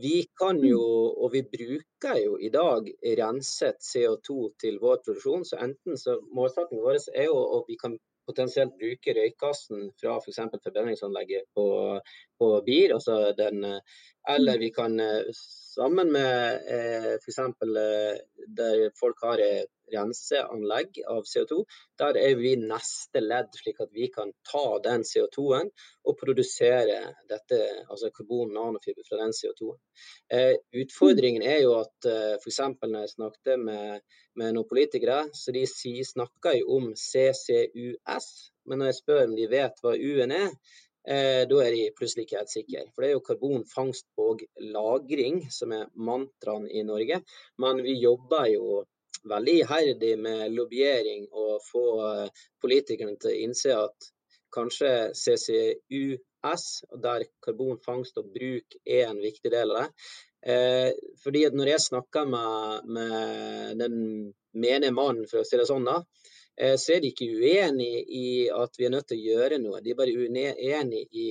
Vi 0.00 0.18
kan 0.38 0.60
jo, 0.64 0.80
mm. 0.80 1.14
og 1.24 1.32
vi 1.32 1.42
bruker 1.48 2.18
jo 2.20 2.36
i 2.40 2.50
dag 2.52 2.90
renset 3.20 3.80
CO2 3.84 4.36
til 4.60 4.76
vår 4.82 5.00
produksjon. 5.04 5.46
Så 5.48 5.60
enten 5.64 5.96
så 6.00 6.18
målsettingen 6.36 6.84
vår 6.84 7.00
er 7.14 7.28
jo 7.30 7.40
at 7.56 7.72
vi 7.72 7.78
kan 7.80 7.96
potensielt 8.26 8.74
bruke 8.78 9.14
røykgassen 9.16 9.90
fra 10.00 10.16
f.eks. 10.18 10.40
For 10.50 10.62
forbrenningsanlegget 10.68 11.48
på, 11.54 11.66
på 12.38 12.50
bil. 12.66 12.94
Altså 12.96 13.32
den, 13.38 13.64
eller 14.28 14.58
vi 14.58 14.70
kan 14.74 15.00
eh, 15.00 15.30
sammen 15.76 16.12
med 16.12 16.66
eh, 16.76 17.12
f.eks. 17.20 17.38
Eh, 17.38 18.14
der 18.58 18.90
folk 19.00 19.22
har 19.22 19.42
renseanlegg 19.92 21.00
av 21.10 21.26
CO2, 21.28 21.62
der 22.00 22.18
er 22.20 22.36
vi 22.40 22.54
neste 22.60 23.22
ledd, 23.22 23.52
slik 23.56 23.80
at 23.84 23.92
vi 23.94 24.08
kan 24.12 24.32
ta 24.50 24.78
den 24.84 25.04
CO2-en 25.06 25.70
og 26.06 26.18
produsere 26.20 26.98
dette, 27.30 27.60
altså 27.86 28.10
karbon 28.14 28.54
nanofiber 28.56 29.06
fra 29.08 29.20
den 29.22 29.34
CO2-en. 29.36 29.78
Eh, 30.32 30.54
utfordringen 30.82 31.44
er 31.46 31.60
jo 31.64 31.76
at 31.80 32.10
eh, 32.10 32.34
f.eks. 32.40 32.62
når 32.82 33.04
jeg 33.04 33.14
snakket 33.14 33.62
med, 33.62 34.02
med, 34.34 34.56
noen 34.56 34.68
politikere, 34.68 35.22
så 35.34 35.54
de 35.54 35.66
snakker 35.66 36.60
jo 36.60 36.80
om 36.80 36.90
CCUS, 36.94 38.32
men 38.66 38.82
når 38.82 38.92
jeg 38.92 39.00
spør 39.00 39.24
om 39.28 39.38
de 39.38 39.46
vet 39.50 39.82
hva 39.82 39.94
U-en 39.94 40.34
er, 40.34 40.50
eh, 41.06 41.44
da 41.48 41.62
er 41.62 41.74
de 41.74 41.86
plutselig 41.96 42.26
ikke 42.26 42.40
helt 42.40 42.52
sikre. 42.52 42.84
For 42.92 43.04
det 43.04 43.10
er 43.10 43.16
jo 43.16 43.24
karbonfangst 43.28 44.08
og 44.22 44.42
-lagring 44.58 45.46
som 45.52 45.72
er 45.72 45.88
mantraen 45.94 46.68
i 46.70 46.82
Norge. 46.82 47.22
Men 47.58 47.82
vi 47.82 47.98
jobber 48.02 48.50
jo 48.52 48.84
veldig 49.30 49.56
iherdig 49.62 50.12
med 50.18 50.52
lobbyering 50.54 51.26
og 51.32 51.64
få 51.66 51.86
eh, 52.10 52.44
politikerne 52.62 53.16
til 53.20 53.32
å 53.32 53.40
innse 53.46 53.74
at 53.76 54.10
kanskje 54.56 54.92
CCUS, 55.18 56.64
der 57.02 57.26
karbonfangst 57.42 58.18
og 58.22 58.30
-bruk 58.32 58.78
er 58.86 59.10
en 59.10 59.20
viktig 59.20 59.50
del 59.52 59.74
av 59.74 59.82
det. 59.82 59.90
Eh, 60.46 60.92
fordi 61.22 61.44
at 61.44 61.54
Når 61.54 61.66
jeg 61.66 61.80
snakker 61.80 62.24
med, 62.24 62.86
med 62.86 63.78
den 63.78 64.34
menige 64.54 64.92
mannen, 64.92 65.26
for 65.28 65.42
å 65.42 65.44
si 65.44 65.58
det 65.58 65.66
sånn, 65.66 65.84
da, 65.84 65.98
eh, 66.56 66.76
så 66.76 66.94
er 66.94 67.00
de 67.02 67.10
ikke 67.10 67.32
uenig 67.34 68.04
i 68.06 68.26
at 68.54 68.78
vi 68.78 68.86
er 68.86 68.94
nødt 68.94 69.08
til 69.10 69.18
å 69.18 69.26
gjøre 69.30 69.58
noe. 69.58 69.82
De 69.82 69.90
er 69.90 69.98
bare 69.98 70.14
uenig 70.14 71.02
i 71.12 71.26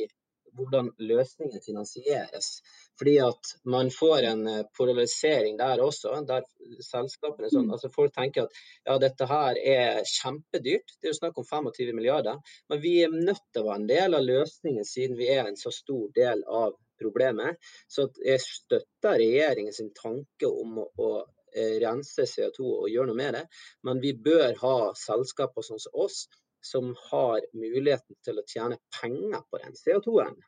hvordan 0.55 0.91
løsningen 0.99 1.63
finansieres. 1.63 2.59
Fordi 2.99 3.15
at 3.19 3.51
man 3.63 3.91
får 3.91 4.27
en 4.29 4.47
eh, 4.47 4.63
polarisering 4.77 5.57
der 5.59 5.83
også, 5.83 6.13
der 6.27 6.45
selskapene 6.83 7.49
sånn, 7.51 7.67
mm. 7.67 7.75
altså 7.75 7.91
Folk 7.93 8.15
tenker 8.15 8.47
at 8.47 8.57
ja, 8.87 8.97
dette 9.01 9.27
her 9.29 9.59
er 9.59 10.01
kjempedyrt, 10.07 10.95
det 10.99 11.09
er 11.09 11.13
jo 11.13 11.19
snakk 11.19 11.39
om 11.41 11.47
25 11.49 11.91
milliarder. 11.97 12.39
Men 12.71 12.81
vi 12.83 12.95
er 13.03 13.13
nødt 13.13 13.43
til 13.51 13.63
å 13.63 13.69
være 13.69 13.81
en 13.83 13.89
del 13.91 14.19
av 14.19 14.25
løsningen 14.25 14.87
siden 14.87 15.19
vi 15.19 15.29
er 15.35 15.45
en 15.49 15.59
så 15.59 15.73
stor 15.75 16.07
del 16.15 16.43
av 16.47 16.75
problemet. 17.01 17.59
Så 17.91 18.07
jeg 18.23 18.43
støtter 18.43 19.19
regjeringens 19.19 19.83
tanke 19.99 20.49
om 20.49 20.79
å, 20.85 20.87
å 20.95 21.11
eh, 21.51 21.77
rense 21.83 22.27
CO2 22.31 22.71
og 22.71 22.89
gjøre 22.91 23.11
noe 23.11 23.19
med 23.19 23.39
det. 23.39 23.45
Men 23.87 24.01
vi 24.03 24.15
bør 24.15 24.55
ha 24.63 24.75
selskaper 24.99 25.67
sånn 25.67 25.83
som 25.83 26.03
oss 26.05 26.25
som 26.65 26.95
har 27.11 27.43
muligheten 27.53 28.17
til 28.25 28.39
å 28.41 28.45
tjene 28.49 28.79
penger 29.01 29.43
på 29.51 29.59
den 29.61 29.75
CO2-en. 29.77 30.39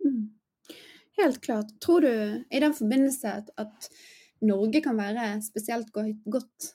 Mm. 0.00 0.22
Helt 1.20 1.40
klart. 1.44 1.72
Tror 1.84 2.00
du 2.04 2.12
i 2.50 2.60
den 2.62 2.74
forbindelse 2.76 3.40
at, 3.60 3.90
Norge 4.40 4.80
kan 4.80 4.96
være 4.96 5.34
spesielt 5.44 5.90
godt 5.92 6.70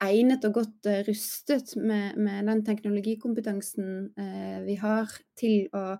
egnet 0.00 0.44
og 0.48 0.54
godt 0.56 0.86
uh, 0.88 1.02
rustet 1.04 1.74
med, 1.76 2.16
med, 2.16 2.46
den 2.48 2.62
teknologikompetansen 2.64 3.90
uh, 4.16 4.62
vi 4.64 4.78
har 4.80 5.12
til 5.36 5.66
å 5.76 5.98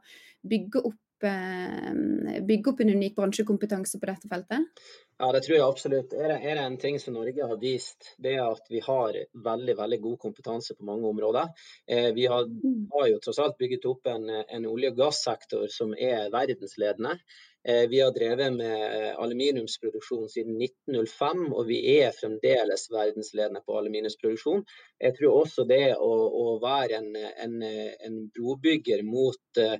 bygge 0.48 0.80
opp 0.80 0.96
Eh, 1.24 2.42
bygge 2.42 2.70
opp 2.70 2.80
en 2.80 2.90
unik 2.94 3.16
bransjekompetanse 3.16 3.98
på 4.00 4.08
dette 4.08 4.28
feltet? 4.30 4.84
Ja, 5.20 5.28
det 5.34 5.42
tror 5.44 5.56
jeg 5.56 5.66
absolutt. 5.66 6.14
Er 6.16 6.32
det, 6.32 6.38
er 6.48 6.56
det 6.56 6.64
en 6.64 6.78
ting 6.80 6.96
som 7.02 7.18
Norge 7.18 7.48
har 7.50 7.58
vist, 7.60 8.14
det 8.16 8.38
er 8.38 8.46
at 8.46 8.70
vi 8.72 8.80
har 8.84 9.18
veldig 9.44 9.76
veldig 9.82 9.98
god 10.00 10.16
kompetanse 10.22 10.76
på 10.78 10.88
mange 10.88 11.10
områder. 11.10 11.52
Eh, 11.84 12.08
vi 12.16 12.24
har, 12.30 12.48
mm. 12.48 12.86
har, 12.94 13.10
jo 13.12 13.20
tross 13.20 13.42
alt 13.44 13.58
bygget 13.60 13.84
opp 13.90 14.08
en, 14.08 14.30
en 14.40 14.68
olje- 14.70 14.94
og 14.94 15.02
gassektor 15.02 15.68
som 15.68 15.92
er 15.92 16.32
verdensledende. 16.32 17.18
Eh, 17.68 17.88
vi 17.88 18.00
har 18.00 18.12
drevet 18.16 18.52
med 18.52 18.82
eh, 18.96 19.18
aluminiumsproduksjon 19.20 20.28
siden 20.32 20.56
1905, 20.62 21.42
og 21.52 21.66
vi 21.68 21.80
er 21.98 22.14
fremdeles 22.16 22.86
verdensledende 22.92 23.60
på 23.66 23.76
aluminiumsproduksjon. 23.78 24.64
Jeg 25.00 25.16
tror 25.18 25.42
også 25.42 25.66
det 25.68 25.92
å, 25.96 26.10
å 26.44 26.56
være 26.62 27.02
en, 27.02 27.10
en, 27.16 27.56
en, 27.62 28.18
brobygger 28.36 29.04
mot 29.04 29.60
uh, 29.60 29.76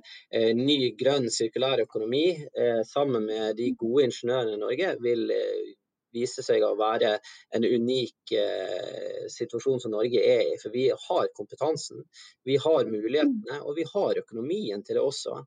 ny, 0.57 0.77
grønn, 0.99 1.29
sirkulær 1.33 1.81
økonomi 1.85 2.25
uh, 2.37 2.81
sammen 2.85 3.25
med 3.29 3.57
de 3.57 3.71
gode 3.77 4.09
ingeniørene 4.09 4.57
i 4.57 4.61
Norge, 4.61 4.95
vil 5.01 5.29
uh, 5.33 5.71
vise 6.13 6.43
seg 6.45 6.63
å 6.65 6.75
være 6.79 7.15
en 7.55 7.65
unik 7.65 8.33
eh, 8.35 9.27
situasjon 9.31 9.81
som 9.83 9.95
Norge 9.95 10.21
er 10.21 10.43
i. 10.49 10.57
For 10.61 10.73
vi 10.73 10.89
har 10.91 11.31
kompetansen, 11.37 12.03
vi 12.47 12.57
har 12.61 12.89
mulighetene 12.89 13.61
og 13.61 13.77
vi 13.79 13.87
har 13.93 14.21
økonomien 14.23 14.83
til 14.83 14.99
det 14.99 15.05
også. 15.05 15.39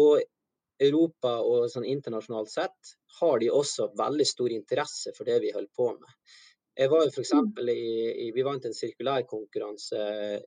Og 0.00 0.20
Europa 0.80 1.36
og 1.44 1.68
sånn 1.72 1.88
internasjonalt 1.88 2.52
sett 2.52 2.94
har 3.20 3.40
de 3.42 3.50
også 3.52 3.90
veldig 3.98 4.26
stor 4.28 4.54
interesse 4.54 5.12
for 5.16 5.28
det 5.28 5.40
vi 5.44 5.52
holder 5.54 5.72
på 5.76 5.90
med. 5.96 6.14
Jeg 6.80 6.88
var 6.88 7.02
jo 7.04 7.10
f.eks. 7.10 7.32
I, 7.68 7.80
i 8.24 8.26
Vi 8.32 8.44
vant 8.46 8.64
en 8.64 8.74
sirkulærkonkurranse 8.76 10.04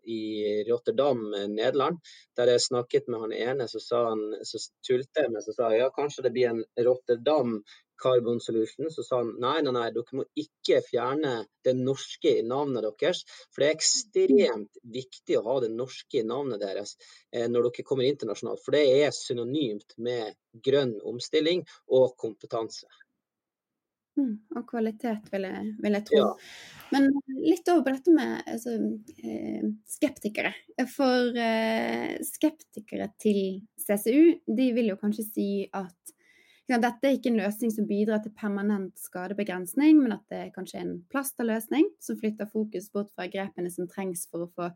i 0.10 0.22
Rotterdam, 0.70 1.26
Nederland. 1.52 2.00
Der 2.38 2.54
jeg 2.54 2.64
snakket 2.64 3.10
med 3.12 3.26
han 3.26 3.36
ene, 3.38 3.68
så, 3.70 3.82
sa 3.84 4.06
han, 4.10 4.24
så 4.48 4.62
tulte 4.88 5.26
jeg 5.26 5.34
med 5.34 5.46
så 5.46 5.54
sa 5.54 5.70
jeg, 5.74 5.84
ja, 5.84 5.92
kanskje 5.94 6.26
det 6.26 6.34
blir 6.34 6.50
en 6.54 6.64
Rotterdam 6.88 7.60
Carbon 8.04 8.42
Solution, 8.44 8.90
så 8.92 9.06
sa 9.06 9.22
han 9.22 9.34
nei, 9.42 9.60
nei, 9.66 9.74
nei, 9.76 9.88
dere 9.96 10.20
må 10.20 10.26
ikke 10.40 10.82
fjerne 10.86 11.36
det 11.66 11.76
norske 11.80 12.36
i 12.40 12.44
navnet 12.48 12.86
deres. 13.00 13.24
For 13.52 13.64
det 13.64 13.70
er 13.70 13.78
ekstremt 13.78 14.82
viktig 14.96 15.40
å 15.40 15.46
ha 15.48 15.60
det 15.64 15.72
norske 15.76 16.20
i 16.20 16.28
navnet 16.28 16.64
deres 16.64 16.98
eh, 17.32 17.48
når 17.48 17.70
dere 17.70 17.88
kommer 17.88 18.10
internasjonalt. 18.10 18.64
For 18.66 18.76
det 18.76 18.84
er 19.06 19.16
synonymt 19.16 19.96
med 20.04 20.36
grønn 20.66 20.98
omstilling 21.14 21.64
og 21.96 22.14
kompetanse. 22.20 22.92
Mm, 24.14 24.34
og 24.54 24.66
kvalitet, 24.70 25.26
vil 25.34 25.48
jeg, 25.48 25.70
vil 25.82 25.98
jeg 25.98 26.06
tro. 26.06 26.20
Ja. 26.20 26.34
Men 26.94 27.08
litt 27.42 27.70
over 27.74 27.82
på 27.88 27.94
dette 27.96 28.14
med 28.14 28.44
altså, 28.52 28.76
eh, 29.26 29.64
skeptikere. 29.90 30.52
For 30.94 31.40
eh, 31.42 32.20
skeptikere 32.28 33.10
til 33.22 33.64
CCU, 33.82 34.36
de 34.46 34.68
vil 34.76 34.92
jo 34.92 35.00
kanskje 35.02 35.26
si 35.32 35.48
at 35.74 36.13
dette 36.82 37.08
er 37.08 37.18
ikke 37.18 37.30
en 37.32 37.40
løsning 37.42 37.72
som 37.74 37.86
bidrar 37.90 38.22
til 38.24 38.34
permanent 38.38 39.00
skadebegrensning, 39.02 39.98
men 40.00 40.16
at 40.16 40.24
det 40.32 40.54
kanskje 40.56 40.80
er 40.80 40.86
en 40.86 40.98
plasterløsning 41.12 41.90
som 42.04 42.18
flytter 42.20 42.50
fokus 42.50 42.90
bort 42.94 43.12
fra 43.14 43.28
grepene 43.32 43.72
som 43.74 43.90
trengs 43.92 44.26
for 44.32 44.46
å 44.46 44.50
få, 44.56 44.70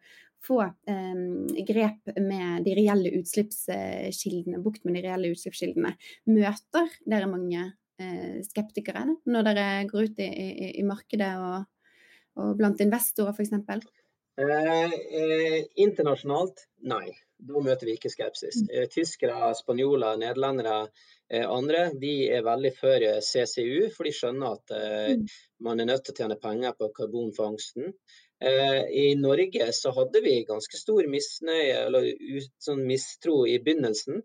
få 0.46 0.60
eh, 0.66 1.24
grep 1.70 2.14
med 2.20 2.68
de 2.68 2.76
reelle 2.78 3.14
utslippskildene, 3.20 4.62
bukt 4.66 4.86
med 4.88 5.00
de 5.00 5.06
reelle 5.08 5.32
utslippskildene. 5.34 5.94
Møter 6.30 6.92
dere 7.08 7.32
mange 7.32 7.64
eh, 8.02 8.40
skeptikere 8.48 9.06
når 9.26 9.50
dere 9.52 9.68
går 9.92 10.12
ut 10.12 10.24
i, 10.24 10.28
i, 10.28 10.72
i 10.82 10.88
markedet 10.88 11.32
og, 11.42 11.70
og, 12.38 12.52
blant 12.60 12.84
investorer 12.84 13.34
f.eks.? 13.38 13.56
Eh, 14.38 14.98
eh, 15.22 15.62
internasjonalt, 15.82 16.68
nei. 16.86 17.08
Da 17.38 17.62
møter 17.62 17.86
vi 17.86 17.98
ikke 17.98 18.10
skepsis. 18.10 18.64
Mm. 18.64 18.70
Eh, 18.74 18.88
tyskere, 18.94 19.54
spanjoler, 19.60 20.18
nederlendere 20.22 20.88
Eh, 21.30 21.52
andre 21.52 21.90
de 22.00 22.12
er 22.32 22.44
veldig 22.46 22.72
for 22.78 23.04
eh, 23.04 23.20
CCU, 23.20 23.90
for 23.96 24.08
de 24.08 24.14
skjønner 24.16 24.54
at 24.56 24.76
mm. 25.18 25.26
man 25.66 25.82
er 25.84 25.90
nødt 25.90 26.06
til 26.08 26.16
å 26.16 26.20
tjene 26.22 26.40
penger 26.40 26.78
på 26.80 26.92
karbonfangsten. 26.96 27.94
I 28.38 29.16
Norge 29.18 29.66
så 29.74 29.90
hadde 29.96 30.20
vi 30.22 30.44
ganske 30.46 30.78
stor 30.78 31.08
misnøye, 31.10 31.88
eller 31.88 32.04
sånn 32.62 32.84
mistro 32.86 33.40
i 33.50 33.56
begynnelsen. 33.66 34.20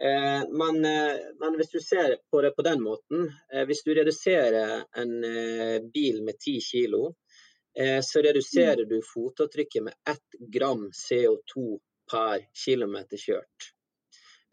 Men, 0.00 0.78
men, 0.80 1.58
hvis 1.58 1.74
du 1.74 1.76
ser 1.84 2.14
på 2.32 2.40
det 2.40 2.54
på 2.56 2.64
den 2.64 2.80
måten, 2.80 3.26
hvis 3.68 3.84
du 3.84 3.90
reduserer 3.98 4.86
en 5.02 5.12
bil 5.92 6.22
med 6.24 6.40
10 6.40 6.64
kg, 6.64 6.96
så 8.08 8.24
reduserer 8.24 8.86
mm. 8.86 8.88
du 8.88 9.04
fotavtrykket 9.10 9.84
med 9.90 10.16
1 10.16 10.40
gram 10.56 10.88
CO2 11.02 11.76
per 12.10 12.48
km 12.64 12.96
kjørt. 13.14 13.72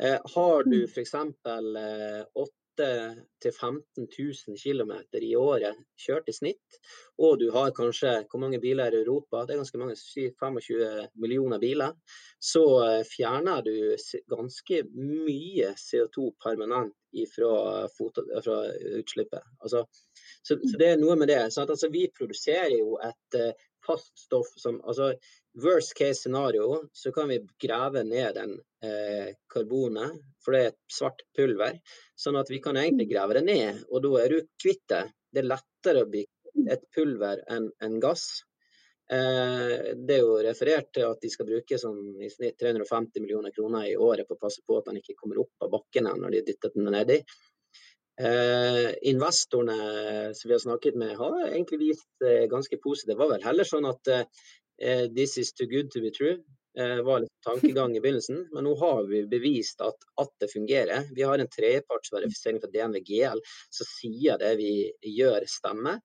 Eh, 0.04 0.20
har 0.36 0.64
du 0.64 0.84
f.eks. 0.84 1.14
Eh, 1.16 2.22
8 2.36 2.56
15 3.52 4.08
000 4.20 4.58
km 4.60 4.92
i 5.22 5.36
året 5.40 5.78
kjørt 5.96 6.28
i 6.28 6.34
snitt, 6.36 6.80
og 7.24 7.38
du 7.40 7.46
har 7.56 7.72
kanskje 7.72 8.18
hvor 8.28 8.42
mange 8.44 8.60
biler 8.60 8.92
i 8.92 9.00
Europa, 9.06 9.46
det 9.46 9.56
er 9.56 9.62
ganske 9.62 9.80
mange, 9.80 9.96
25 9.96 11.08
millioner 11.16 11.62
biler, 11.62 11.96
så 12.40 12.66
eh, 12.84 13.04
fjerner 13.08 13.64
du 13.64 13.96
ganske 14.32 14.82
mye 14.92 15.72
CO2 15.80 16.34
permanent 16.44 16.94
fra, 17.32 17.88
fra 17.88 18.58
utslippet. 19.00 19.48
Altså, 19.64 19.86
så, 20.44 20.58
så, 20.60 20.76
det 20.76 20.90
er 20.90 21.00
noe 21.00 21.16
med 21.16 21.32
det. 21.32 21.40
Altså, 21.48 21.88
vi 21.92 22.10
produserer 22.12 22.76
jo 22.76 22.98
et 23.00 23.40
uh, 23.40 23.54
fast 23.86 24.18
stoff 24.20 24.50
som 24.60 24.82
altså, 24.84 25.14
Worst 25.64 25.94
case 25.96 26.20
scenario 26.20 26.82
så 26.92 27.12
kan 27.16 27.30
vi 27.32 27.40
grave 27.64 28.04
ned 28.04 28.34
den 28.36 28.58
eh, 28.84 29.36
karbonet, 29.54 30.18
for 30.44 30.52
det 30.52 30.62
er 30.62 30.74
et 30.74 30.82
svart 30.92 31.22
pulver. 31.38 31.78
Sånn 32.20 32.36
at 32.36 32.52
vi 32.52 32.60
kan 32.64 32.76
egentlig 32.76 33.08
grave 33.14 33.38
det 33.38 33.46
ned, 33.48 33.86
og 33.88 34.04
da 34.04 34.12
er 34.24 34.36
du 34.36 34.50
kvitt 34.62 34.84
det. 34.92 35.06
Det 35.32 35.44
er 35.44 35.48
lettere 35.54 36.04
å 36.04 36.10
bli 36.12 36.26
et 36.72 36.84
pulver 36.96 37.46
enn 37.52 37.70
en 37.88 37.98
gass. 38.04 38.28
Eh, 39.06 39.96
det 39.96 40.18
er 40.18 40.24
jo 40.24 40.38
referert 40.44 40.92
til 40.98 41.08
at 41.08 41.22
de 41.22 41.30
skal 41.32 41.48
bruke 41.48 41.78
sånn, 41.80 42.00
i 42.20 42.30
snitt 42.34 42.58
350 42.60 43.22
millioner 43.22 43.54
kroner 43.56 43.88
i 43.92 43.98
året 44.02 44.28
på 44.28 44.36
å 44.36 44.42
passe 44.42 44.64
på 44.66 44.80
at 44.80 44.90
den 44.90 45.00
ikke 45.00 45.18
kommer 45.20 45.44
opp 45.44 45.68
av 45.68 45.72
bakken 45.78 46.10
når 46.10 46.36
de 46.36 46.46
dytter 46.50 46.74
den 46.76 46.90
nedi. 46.92 47.22
Eh, 48.22 48.94
investorene 49.02 50.34
som 50.36 50.50
vi 50.50 50.54
har 50.54 50.60
snakket 50.60 50.96
med, 50.96 51.18
har 51.18 51.48
egentlig 51.48 51.80
vist 51.80 52.24
eh, 52.24 52.46
ganske 52.48 52.78
positivt. 52.78 53.12
Det 53.12 53.20
var 53.20 53.34
vel 53.34 53.44
heller 53.44 53.68
sånn 53.68 53.88
at 53.90 54.12
eh, 54.12 55.08
'this 55.12 55.38
is 55.38 55.52
too 55.54 55.68
good 55.68 55.92
to 55.92 56.02
be 56.04 56.12
true' 56.12 56.44
var 56.76 57.22
litt 57.24 57.32
tankegang 57.48 57.94
i 57.96 58.02
begynnelsen. 58.04 58.50
Men 58.52 58.66
nå 58.68 58.74
har 58.76 59.06
vi 59.08 59.22
bevist 59.32 59.80
at, 59.80 59.96
at 60.20 60.32
det 60.44 60.50
fungerer. 60.52 61.06
Vi 61.16 61.24
har 61.24 61.40
en 61.40 61.48
trepartsverifisering 61.48 62.60
fra 62.60 62.68
DNV 62.74 63.00
GL 63.00 63.40
som 63.72 63.88
sier 63.88 64.36
det 64.42 64.50
vi 64.60 64.74
gjør, 65.08 65.46
stemmer. 65.48 66.02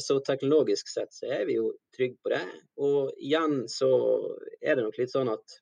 Så 0.00 0.16
teknologisk 0.24 0.88
sett 0.88 1.12
så 1.12 1.28
er 1.28 1.44
vi 1.50 1.58
jo 1.58 1.74
trygge 1.92 2.16
på 2.24 2.32
det. 2.32 2.40
Og 2.80 3.12
igjen 3.20 3.66
så 3.68 3.90
er 4.64 4.80
det 4.80 4.86
nok 4.86 4.96
litt 5.02 5.12
sånn 5.12 5.34
at 5.36 5.60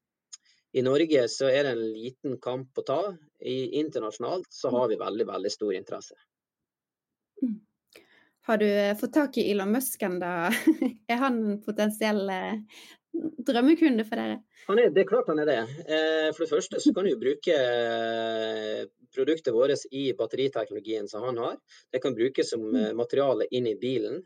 i 0.79 0.83
Norge 0.87 1.25
så 1.33 1.49
er 1.51 1.67
det 1.67 1.75
en 1.75 1.87
liten 1.93 2.37
kamp 2.43 2.79
å 2.79 2.85
ta. 2.87 3.01
I, 3.43 3.81
internasjonalt 3.81 4.47
så 4.55 4.71
har 4.75 4.89
vi 4.91 4.99
veldig, 5.01 5.27
veldig 5.27 5.51
stor 5.51 5.75
interesse. 5.75 6.15
Mm. 7.43 7.57
Har 8.49 8.59
du 8.63 8.67
eh, 8.67 8.97
fått 8.99 9.13
tak 9.13 9.39
i 9.39 9.51
Elon 9.51 9.73
Musk 9.75 10.03
ennå? 10.07 10.31
er 11.13 11.21
han 11.23 11.39
en 11.43 11.59
potensiell 11.63 12.23
eh, 12.33 12.83
drømmekunde 13.49 14.05
for 14.07 14.21
dere? 14.21 14.39
Er, 14.69 14.91
det 14.93 15.03
er 15.03 15.09
klart 15.09 15.31
han 15.31 15.41
er 15.43 15.49
det. 15.49 15.59
Eh, 15.89 16.29
for 16.37 16.45
det 16.45 16.51
første 16.51 16.81
så 16.83 16.93
kan 16.95 17.07
du 17.09 17.15
bruke 17.21 17.57
produktet 19.15 19.55
vårt 19.57 19.87
i 19.97 20.11
batteriteknologien 20.19 21.09
som 21.09 21.25
han 21.25 21.41
har. 21.41 21.57
Det 21.93 22.03
kan 22.05 22.17
brukes 22.17 22.53
som 22.53 22.67
mm. 22.69 22.97
materiale 22.97 23.49
inn 23.51 23.67
i 23.71 23.77
bilen. 23.81 24.21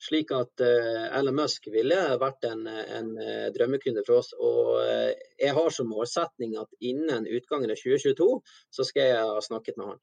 Slik 0.00 0.30
at 0.36 0.62
Elon 0.62 1.36
Musk 1.40 1.66
ville 1.74 1.98
vært 2.22 2.46
en, 2.46 2.62
en 2.70 3.10
drømmekunde 3.56 4.06
for 4.06 4.22
oss. 4.22 4.30
Og 4.38 4.78
jeg 4.78 5.56
har 5.58 5.74
som 5.74 5.90
målsetning 5.90 6.54
at 6.62 6.70
innen 6.78 7.26
utgangen 7.26 7.74
av 7.74 7.82
2022 7.82 8.30
så 8.78 8.86
skal 8.86 9.10
jeg 9.10 9.26
ha 9.26 9.42
snakket 9.42 9.80
med 9.80 9.92
han. 9.92 10.00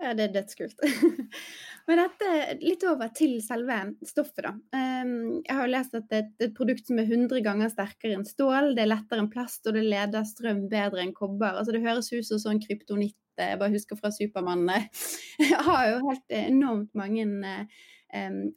Ja, 0.00 0.14
det 0.16 0.28
er 0.28 0.34
dødskult. 0.38 0.80
Men 1.88 1.98
dette, 2.00 2.28
litt 2.62 2.84
over 2.88 3.10
til 3.16 3.38
selve 3.44 3.76
stoffet, 4.06 4.46
da. 4.46 4.52
Ehm, 4.76 5.40
jeg 5.44 5.56
har 5.56 5.66
jo 5.66 5.72
lest 5.74 5.96
at 5.98 6.06
det 6.12 6.20
er 6.20 6.46
et 6.46 6.54
produkt 6.56 6.88
som 6.88 7.00
er 7.02 7.08
100 7.08 7.42
ganger 7.44 7.72
sterkere 7.72 8.16
enn 8.16 8.24
stål, 8.28 8.72
det 8.76 8.84
er 8.84 8.92
lettere 8.92 9.24
enn 9.24 9.32
plast, 9.32 9.64
og 9.66 9.76
det 9.76 9.84
leder 9.84 10.24
strøm 10.28 10.66
bedre 10.72 11.04
enn 11.04 11.16
kobber. 11.16 11.58
Altså, 11.58 11.74
det 11.76 11.84
høres 11.84 12.12
ut 12.14 12.28
som 12.28 12.40
sånn 12.40 12.62
kryptonitt 12.64 13.18
jeg 13.40 13.56
bare 13.60 13.72
husker 13.72 13.96
fra 13.96 14.10
Supermann. 14.12 14.66
Jeg 15.40 15.60
har 15.64 15.86
jo 15.88 16.00
helt 16.10 16.34
enormt 16.36 16.90
mange 16.98 17.24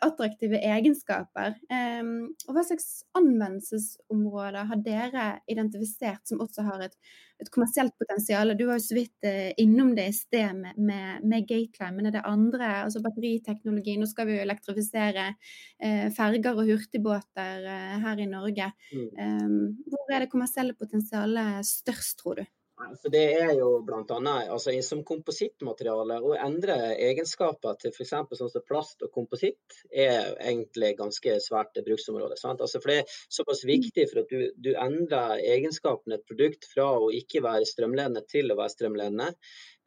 attraktive 0.03 0.59
egenskaper. 0.65 1.57
og 1.69 2.55
hva 2.55 2.63
slags 2.65 3.03
anvendelsesområder 3.17 4.69
har 4.69 4.81
dere 4.85 5.25
identifisert 5.49 6.25
som 6.27 6.41
også 6.43 6.65
har 6.65 6.85
et, 6.87 6.95
et 7.41 7.51
kommersielt 7.53 7.93
potensial? 8.01 8.55
Du 8.57 8.65
var 8.67 8.79
jo 8.79 8.85
så 8.87 8.97
vidt 8.97 9.27
eh, 9.29 9.51
innom 9.61 9.93
det 9.97 10.07
i 10.09 10.15
sted 10.17 10.57
med, 10.57 10.77
med, 10.77 11.25
med 11.27 11.47
Gateline, 11.49 11.93
men 11.97 12.09
er 12.09 12.17
det 12.17 12.25
andre, 12.29 12.71
altså 12.87 13.03
batteriteknologi? 13.05 13.97
Nå 13.99 14.09
skal 14.09 14.29
vi 14.29 14.37
jo 14.37 14.47
elektrifisere 14.47 15.29
eh, 15.29 16.09
ferger 16.15 16.57
og 16.57 16.67
hurtigbåter 16.71 17.69
eh, 17.75 17.95
her 18.07 18.23
i 18.23 18.29
Norge. 18.29 18.71
Mm. 18.93 19.85
hvor 19.89 20.11
er 20.13 20.23
det 20.23 20.31
kommersielle 20.31 20.75
potensialet 20.77 21.65
størst, 21.67 22.17
tror 22.21 22.41
du? 22.41 22.45
Altså 22.83 23.09
det 23.13 23.23
er 23.39 23.53
jo 23.57 23.69
annet, 23.87 24.49
altså 24.51 24.73
Som 24.85 25.03
komposittmateriale 25.07 26.19
å 26.21 26.33
endre 26.35 26.75
egenskaper 26.95 27.77
til 27.81 27.93
f.eks. 27.93 28.13
sånn 28.39 28.51
som 28.51 28.65
plast 28.67 29.03
og 29.05 29.11
kompositt 29.15 29.77
er 29.89 30.33
egentlig 30.35 30.93
ganske 30.99 31.37
svært 31.43 31.79
bruksområde. 31.85 32.37
Altså 32.53 32.81
for 32.81 32.91
Det 32.91 32.99
er 33.03 33.17
såpass 33.37 33.63
viktig 33.67 34.07
for 34.11 34.23
at 34.23 34.33
du, 34.33 34.49
du 34.55 34.73
endrer 34.73 35.41
egenskapene 35.55 36.19
et 36.19 36.27
produkt 36.27 36.67
fra 36.73 36.89
å 36.99 37.11
ikke 37.13 37.43
være 37.45 37.69
strømledende 37.69 38.25
til 38.29 38.51
å 38.51 38.59
være 38.59 38.75
strømledende. 38.75 39.31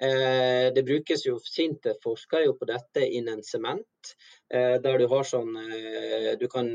Eh, 0.03 0.73
det 0.75 0.83
brukes 0.85 1.23
jo, 1.25 1.39
Sinte 1.41 1.95
forsker 2.03 2.43
jo 2.45 2.53
på 2.61 2.67
dette 2.69 3.01
innen 3.17 3.41
sement, 3.45 4.11
eh, 4.53 4.77
der 4.85 4.99
du 5.01 5.07
har 5.09 5.25
sånn 5.25 5.57
eh, 5.57 6.35
Du 6.37 6.45
kan 6.53 6.69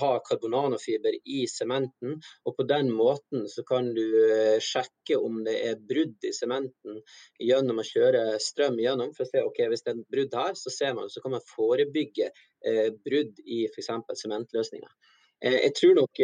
ha 0.00 0.10
karbonanofiber 0.26 1.14
i 1.22 1.44
sementen, 1.46 2.18
og 2.44 2.56
på 2.58 2.66
den 2.66 2.90
måten 2.90 3.46
så 3.46 3.62
kan 3.68 3.92
du 3.94 4.02
sjekke 4.58 5.20
om 5.22 5.44
det 5.46 5.56
er 5.68 5.78
brudd 5.78 6.26
i 6.26 6.34
sementen 6.34 6.98
gjennom 7.38 7.78
å 7.78 7.86
kjøre 7.86 8.40
strøm 8.42 8.80
gjennom. 8.82 9.14
For 9.14 9.28
å 9.28 9.30
se 9.30 9.46
ok, 9.46 9.62
hvis 9.70 9.86
det 9.86 9.94
er 9.94 10.04
brudd 10.16 10.34
her, 10.34 10.58
så 10.58 10.74
ser 10.74 10.98
man, 10.98 11.10
så 11.12 11.22
kan 11.22 11.36
man 11.36 11.46
forebygge 11.54 12.32
brudd 13.06 13.38
i 13.46 13.66
f.eks. 13.70 13.92
sementløsninger. 14.24 14.90
Jeg 15.46 15.74
tror 15.76 15.98
nok 15.98 16.18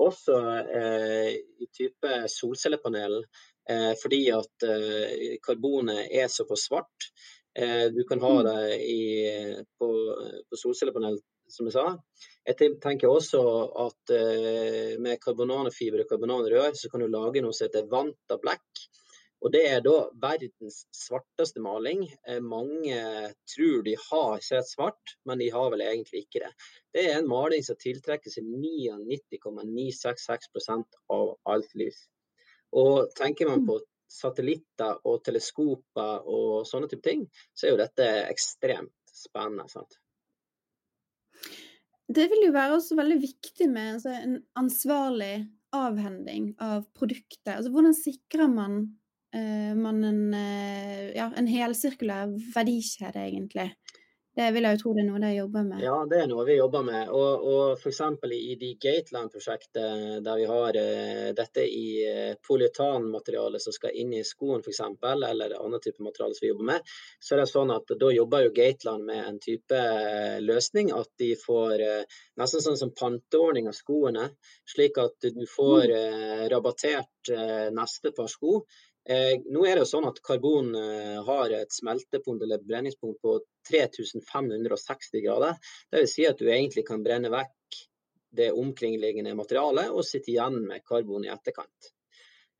også 0.00 0.36
i 1.60 1.66
type 1.76 2.22
solcellepanel 2.32 3.20
fordi 4.02 4.20
at 4.34 4.66
eh, 4.66 5.36
karbonet 5.42 6.10
er 6.14 6.28
såpass 6.30 6.66
svart. 6.68 7.08
Eh, 7.58 7.86
du 7.94 8.04
kan 8.08 8.20
ha 8.20 8.34
mm. 8.40 8.44
det 8.46 8.76
i, 8.84 9.02
på, 9.78 9.88
på 10.50 10.60
solcellepanel, 10.60 11.18
som 11.50 11.66
jeg 11.66 11.74
sa. 11.74 11.86
Jeg 12.46 12.78
tenker 12.82 13.10
også 13.10 13.40
at 13.86 14.12
med 15.02 15.18
karbonanefiber 15.22 16.02
og 16.02 16.08
karbonanrør 16.10 16.72
så 16.78 16.90
kan 16.90 17.02
du 17.02 17.08
lage 17.10 17.42
noe 17.42 17.54
som 17.54 17.66
heter 17.66 17.88
Vanta 17.90 18.38
Black. 18.42 18.66
Og 19.44 19.52
Det 19.52 19.64
er 19.68 19.80
da 19.84 20.08
verdens 20.22 20.86
svarteste 20.94 21.60
maling. 21.62 22.00
Mange 22.42 22.98
tror 23.52 23.82
de 23.86 23.94
har 24.08 24.40
sett 24.42 24.68
svart, 24.70 25.04
men 25.28 25.38
de 25.42 25.48
har 25.54 25.70
vel 25.74 25.82
egentlig 25.84 26.20
ikke 26.24 26.42
det. 26.46 26.52
Det 26.94 27.02
er 27.06 27.14
en 27.18 27.30
maling 27.30 27.62
som 27.66 27.76
tiltrekker 27.78 28.30
seg 28.32 28.44
99,966% 28.48 30.88
av 31.18 31.26
alt 31.52 31.70
lys. 31.78 31.98
Og 32.74 33.12
tenker 33.16 33.48
man 33.48 33.62
mm. 33.62 33.68
på 33.68 33.78
satellitter 34.10 35.00
og 35.06 35.22
teleskoper 35.26 36.26
og 36.30 36.66
sånne 36.68 36.88
type 36.90 37.04
ting, 37.06 37.24
så 37.54 37.66
er 37.66 37.74
jo 37.74 37.80
dette 37.80 38.08
ekstremt 38.26 39.16
spennende. 39.16 39.66
sant? 39.70 39.98
Det 42.06 42.28
vil 42.30 42.46
jo 42.46 42.54
være 42.54 42.76
også 42.78 42.98
veldig 42.98 43.18
viktig 43.22 43.66
med 43.70 43.96
altså, 43.96 44.14
en 44.14 44.38
ansvarlig 44.58 45.34
avhending 45.74 46.52
av 46.62 46.86
produktet. 46.96 47.56
Altså, 47.56 47.72
hvordan 47.74 47.96
sikrer 47.98 48.50
man, 48.52 48.78
uh, 49.34 49.72
man 49.74 50.04
en, 50.06 50.22
uh, 50.30 51.10
ja, 51.16 51.26
en 51.34 51.50
helsirkulær 51.50 52.30
verdikjede, 52.54 53.26
egentlig? 53.26 53.72
Det 54.36 54.50
vil 54.52 54.66
jeg 54.68 54.76
jo 54.76 54.80
tro 54.82 54.90
det 54.92 55.00
er 55.00 55.06
noe 55.08 55.20
de 55.22 55.28
jobber 55.32 55.62
med? 55.64 55.78
Ja, 55.80 55.94
det 56.10 56.16
er 56.20 56.26
noe 56.28 56.42
vi 56.44 56.58
jobber 56.58 56.82
med. 56.84 57.08
Og, 57.08 57.44
og 57.48 57.78
f.eks. 57.80 58.00
i 58.36 58.56
de 58.60 58.72
Gateland-prosjektet, 58.84 60.18
der 60.26 60.40
vi 60.42 60.48
har 60.50 60.76
uh, 60.76 61.28
dette 61.38 61.62
i 61.64 61.86
uh, 62.04 62.34
polyuretanmateriale 62.44 63.60
som 63.64 63.72
skal 63.72 63.96
inn 63.96 64.12
i 64.12 64.20
skoen 64.28 64.60
f.eks., 64.60 64.82
eller 65.08 65.54
annen 65.56 65.80
type 65.80 66.04
materiale 66.04 66.36
som 66.36 66.44
vi 66.44 66.50
jobber 66.50 66.68
med, 66.68 66.92
så 67.16 67.32
er 67.32 67.42
det 67.42 67.46
sånn 67.48 67.72
at 67.72 67.94
da 68.02 68.10
jobber 68.12 68.44
jo 68.44 68.52
Gateland 68.58 69.08
med 69.08 69.22
en 69.22 69.40
type 69.40 69.80
uh, 69.80 70.36
løsning 70.44 70.92
at 70.92 71.08
de 71.22 71.30
får 71.40 71.86
nesten 72.36 72.64
sånn 72.66 72.76
som 72.76 72.92
panteordning 72.92 73.70
av 73.70 73.78
skoene, 73.78 74.26
slik 74.68 75.00
at 75.00 75.30
du 75.32 75.46
får 75.48 75.88
rabattert 76.52 77.30
neste 77.72 78.12
par 78.16 78.28
sko 78.30 78.60
Eh, 79.08 79.36
nå 79.54 79.62
er 79.62 79.76
det 79.76 79.84
jo 79.84 79.90
sånn 79.92 80.08
at 80.08 80.18
Karbon 80.26 80.72
eh, 80.74 81.18
har 81.26 81.52
et 81.54 81.74
smeltepunkt 81.74 82.42
eller 82.42 82.62
brenningspunkt 82.66 83.20
på 83.22 83.36
3560 83.70 85.22
grader. 85.22 85.60
Dvs. 85.94 86.14
Si 86.16 86.26
at 86.26 86.40
du 86.40 86.48
egentlig 86.50 86.86
kan 86.88 87.04
brenne 87.06 87.30
vekk 87.30 87.82
det 88.36 88.50
omkringliggende 88.52 89.36
materialet 89.38 89.92
og 89.94 90.04
sitte 90.04 90.32
igjen 90.32 90.58
med 90.66 90.84
karbon 90.86 91.24
i 91.24 91.30
etterkant. 91.32 91.92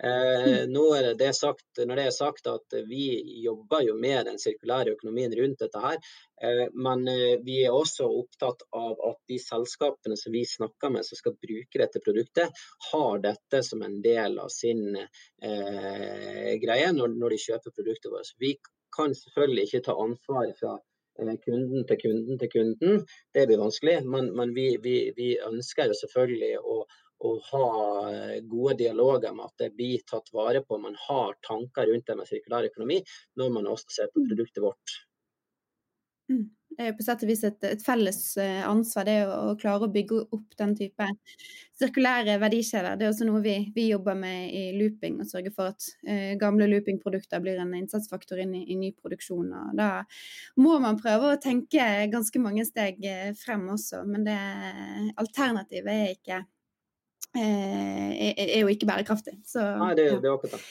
Eh, 0.04 0.66
nå 0.68 0.82
er 0.94 1.14
det 1.16 1.30
sagt, 1.36 1.78
når 1.78 1.96
det 1.96 2.04
er 2.10 2.14
sagt 2.14 2.48
at 2.50 2.74
vi 2.84 3.04
jobber 3.40 3.80
jo 3.86 3.94
med 3.96 4.26
den 4.28 4.38
sirkulære 4.40 4.92
økonomien 4.92 5.32
rundt 5.38 5.62
dette 5.62 5.80
her, 5.80 5.96
eh, 6.44 6.66
men 6.76 7.06
eh, 7.08 7.38
vi 7.44 7.62
er 7.64 7.72
også 7.72 8.08
opptatt 8.18 8.66
av 8.76 9.00
at 9.08 9.22
de 9.32 9.38
selskapene 9.40 10.18
som 10.20 10.36
vi 10.36 10.44
snakker 10.48 10.92
med 10.92 11.06
som 11.08 11.16
skal 11.16 11.38
bruke 11.40 11.80
dette 11.80 12.02
produktet, 12.04 12.66
har 12.90 13.22
dette 13.24 13.62
som 13.64 13.86
en 13.86 14.02
del 14.04 14.36
av 14.42 14.52
sin 14.52 14.98
eh, 14.98 16.52
greie 16.60 16.92
når, 16.92 17.16
når, 17.16 17.32
de 17.32 17.40
kjøper 17.46 17.76
produktet 17.78 18.12
vårt. 18.12 18.36
Vi 18.42 18.52
kan 18.96 19.16
selvfølgelig 19.16 19.66
ikke 19.70 19.84
ta 19.88 19.96
ansvaret 19.96 20.60
fra 20.60 20.76
eh, 20.76 21.34
kunden 21.40 21.88
til 21.88 22.02
kunden 22.04 22.44
til 22.44 22.52
kunden, 22.52 23.02
det 23.32 23.48
blir 23.48 23.64
vanskelig. 23.64 24.02
Men, 24.04 24.28
men 24.36 24.52
vi, 24.52 24.74
vi, 24.84 24.98
vi, 25.16 25.32
ønsker 25.40 25.88
jo 25.88 25.96
selvfølgelig 26.04 26.52
å, 26.60 26.82
å 27.26 27.32
ha 27.50 27.66
eh, 28.10 28.36
gode 28.48 28.76
dialoger 28.82 29.34
med 29.36 29.48
at 29.48 29.64
det 29.64 29.72
blir 29.78 30.04
tatt 30.08 30.32
vare 30.36 30.62
på. 30.66 30.78
Man 30.82 30.98
har 31.06 31.36
tanker 31.46 31.90
rundt 31.90 32.06
det 32.10 32.18
med 32.18 32.30
sirkulær 32.30 32.70
økonomi 32.70 33.02
når 33.40 33.56
man 33.58 33.72
også 33.72 33.98
ser 33.98 34.12
på 34.12 34.22
mm. 34.24 34.30
produktet 34.30 34.64
vårt. 34.64 35.00
Mm. 36.32 36.46
Det 36.76 36.84
er 36.84 36.90
jo 36.90 36.96
på 36.98 37.04
sett 37.06 37.22
og 37.24 37.30
vis 37.30 37.42
et, 37.46 37.62
et, 37.64 37.80
felles 37.80 38.18
eh, 38.42 38.64
ansvar, 38.68 39.06
det 39.08 39.14
å, 39.32 39.54
klare 39.56 39.86
å 39.86 39.92
bygge 39.92 40.18
opp 40.36 40.56
den 40.60 40.74
type 40.76 41.06
sirkulære 41.78 42.34
verdikjeder. 42.42 42.98
Det 42.98 43.06
er 43.06 43.12
også 43.14 43.28
noe 43.28 43.40
vi, 43.44 43.54
vi 43.72 43.86
jobber 43.88 44.18
med 44.18 44.50
i 44.52 44.64
looping, 44.76 45.22
å 45.22 45.28
sørge 45.28 45.54
for 45.56 45.72
at 45.72 45.86
eh, 46.04 46.34
gamle 46.40 46.68
loopingprodukter 46.68 47.40
blir 47.40 47.62
en 47.62 47.72
innsatsfaktor 47.78 48.42
inn 48.44 48.52
i, 48.58 48.66
i, 48.74 48.76
ny 48.76 48.90
produksjon. 48.98 49.54
og 49.56 49.78
Da 49.78 49.88
må 50.60 50.76
man 50.82 51.00
prøve 51.00 51.32
å 51.32 51.40
tenke 51.40 51.86
ganske 52.12 52.44
mange 52.44 52.66
steg 52.68 53.00
frem 53.40 53.64
også, 53.72 54.02
men 54.10 54.28
det 54.28 54.36
alternativet 55.16 55.94
er 55.96 56.12
ikke 56.12 56.42
Eh, 56.44 56.55
er, 57.36 58.42
er 58.48 58.58
jo 58.62 58.72
ikke 58.72 58.88
bærekraftig. 58.88 59.38
Så, 59.46 59.62
Nei, 59.82 59.94
det, 59.98 60.10
det 60.22 60.28
er 60.30 60.34
akkurat 60.34 60.58
det. 60.58 60.64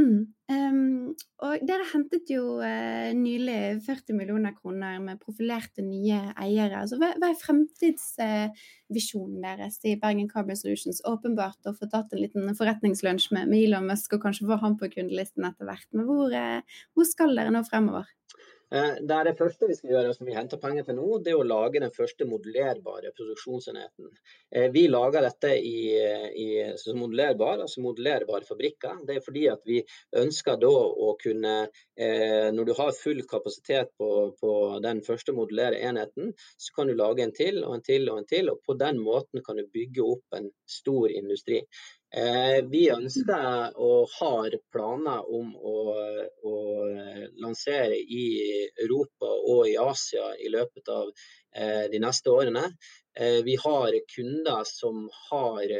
Mm. 0.00 0.32
Um, 0.48 1.12
og 1.44 1.64
dere 1.68 1.84
hentet 1.90 2.30
jo 2.32 2.56
uh, 2.64 3.10
nylig 3.16 3.82
40 3.84 4.16
millioner 4.16 4.54
kroner 4.56 4.98
med 5.04 5.20
profilerte 5.20 5.84
nye 5.84 6.32
eiere. 6.40 6.80
Altså, 6.80 6.96
hva, 7.00 7.10
hva 7.20 7.28
er 7.28 7.40
fremtidsvisjonen 7.40 9.36
uh, 9.36 9.44
deres 9.44 9.76
i 9.84 9.98
Bergen 10.00 10.30
Carbon 10.32 10.56
Solutions? 10.58 11.02
Åpenbart 11.08 11.68
å 11.68 11.74
få 11.76 11.90
tatt 11.92 12.12
en 12.12 12.22
liten 12.22 12.56
forretningslunsj 12.56 13.28
med, 13.36 13.52
med 13.52 13.66
Elon 13.66 13.88
Musk 13.90 14.16
og 14.16 14.24
kanskje 14.24 14.48
få 14.48 14.56
han 14.64 14.78
på 14.80 14.90
kundelisten 14.96 15.48
etter 15.48 15.68
hvert. 15.68 15.88
Men 15.92 16.08
hvor, 16.08 16.32
uh, 16.32 16.82
hvor 16.96 17.08
skal 17.08 17.36
dere 17.36 17.52
nå 17.52 17.60
fremover? 17.68 18.08
Eh, 18.72 18.94
det 19.04 19.16
er 19.16 19.26
det 19.28 19.34
første 19.36 19.68
vi 19.68 19.74
skal 19.76 19.90
gjøre, 19.92 20.12
som 20.16 20.28
vi 20.28 20.32
henter 20.36 20.60
penger 20.60 20.86
til 20.86 20.96
nå, 20.96 21.18
det 21.20 21.34
er 21.34 21.40
å 21.42 21.44
lage 21.44 21.82
den 21.82 21.92
første 21.92 22.24
modellerbare 22.28 23.10
produksjonsenheten. 23.18 24.08
Eh, 24.48 24.70
vi 24.72 24.86
lager 24.88 25.26
dette 25.26 25.50
i, 25.58 25.92
i 26.40 26.46
modellerbar, 26.96 27.60
altså 27.66 27.84
modellerbare 27.84 28.48
fabrikker. 28.48 29.02
Det 29.08 29.18
er 29.18 29.26
fordi 29.26 29.44
at 29.52 29.68
vi 29.68 29.82
ønsker 30.22 30.56
da 30.62 30.72
å 30.72 31.12
kunne, 31.20 31.54
eh, 32.00 32.48
når 32.56 32.70
du 32.70 32.74
har 32.80 32.96
full 32.96 33.20
kapasitet 33.28 33.92
på, 34.00 34.10
på 34.40 34.52
den 34.84 35.04
første 35.04 35.36
modulære 35.36 35.82
enheten, 35.90 36.32
så 36.56 36.78
kan 36.78 36.88
du 36.88 36.96
lage 36.96 37.26
en 37.26 37.36
til 37.36 37.60
og 37.66 37.76
en 37.76 37.84
til 37.84 38.08
og 38.08 38.22
en 38.22 38.30
til, 38.30 38.48
og 38.54 38.64
på 38.64 38.78
den 38.80 39.02
måten 39.04 39.44
kan 39.44 39.60
du 39.60 39.68
bygge 39.68 40.06
opp 40.14 40.40
en 40.40 40.48
stor 40.80 41.12
industri. 41.12 41.60
Eh, 42.16 42.58
vi 42.68 42.90
ønsker 42.92 43.72
og 43.80 44.10
har 44.18 44.52
planer 44.74 45.28
om 45.32 45.54
å, 45.56 45.76
å, 46.44 46.56
lansere 47.40 47.96
i 47.96 48.26
Europa 48.84 49.30
og 49.32 49.70
i 49.70 49.78
Asia 49.80 50.26
i 50.36 50.50
løpet 50.52 50.90
av 50.92 51.08
eh, 51.08 51.86
de 51.88 52.02
neste 52.04 52.28
årene. 52.28 52.66
Eh, 53.16 53.38
vi 53.46 53.56
har 53.64 53.96
kunder 54.12 54.60
som 54.68 55.06
har 55.30 55.72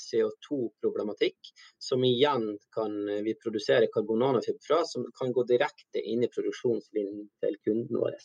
CO2-problematikk, 0.00 1.54
som 1.78 2.02
igjen 2.02 2.56
kan 2.74 2.98
vi 3.22 3.38
produsere 3.38 3.86
karbonanofiber 3.94 4.66
fra, 4.66 4.82
som 4.90 5.06
kan 5.14 5.30
gå 5.30 5.46
direkte 5.46 6.02
inn 6.02 6.26
i 6.26 6.32
produksjonslinjen 6.34 7.28
til 7.46 7.58
kunden 7.62 8.02
vår. 8.02 8.18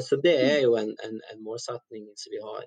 Så 0.00 0.16
det 0.24 0.32
er 0.40 0.62
jo 0.62 0.72
en, 0.80 0.94
en, 1.04 1.18
en 1.34 1.40
målsetning 1.44 2.06
som 2.16 2.32
vi 2.32 2.38
har. 2.40 2.64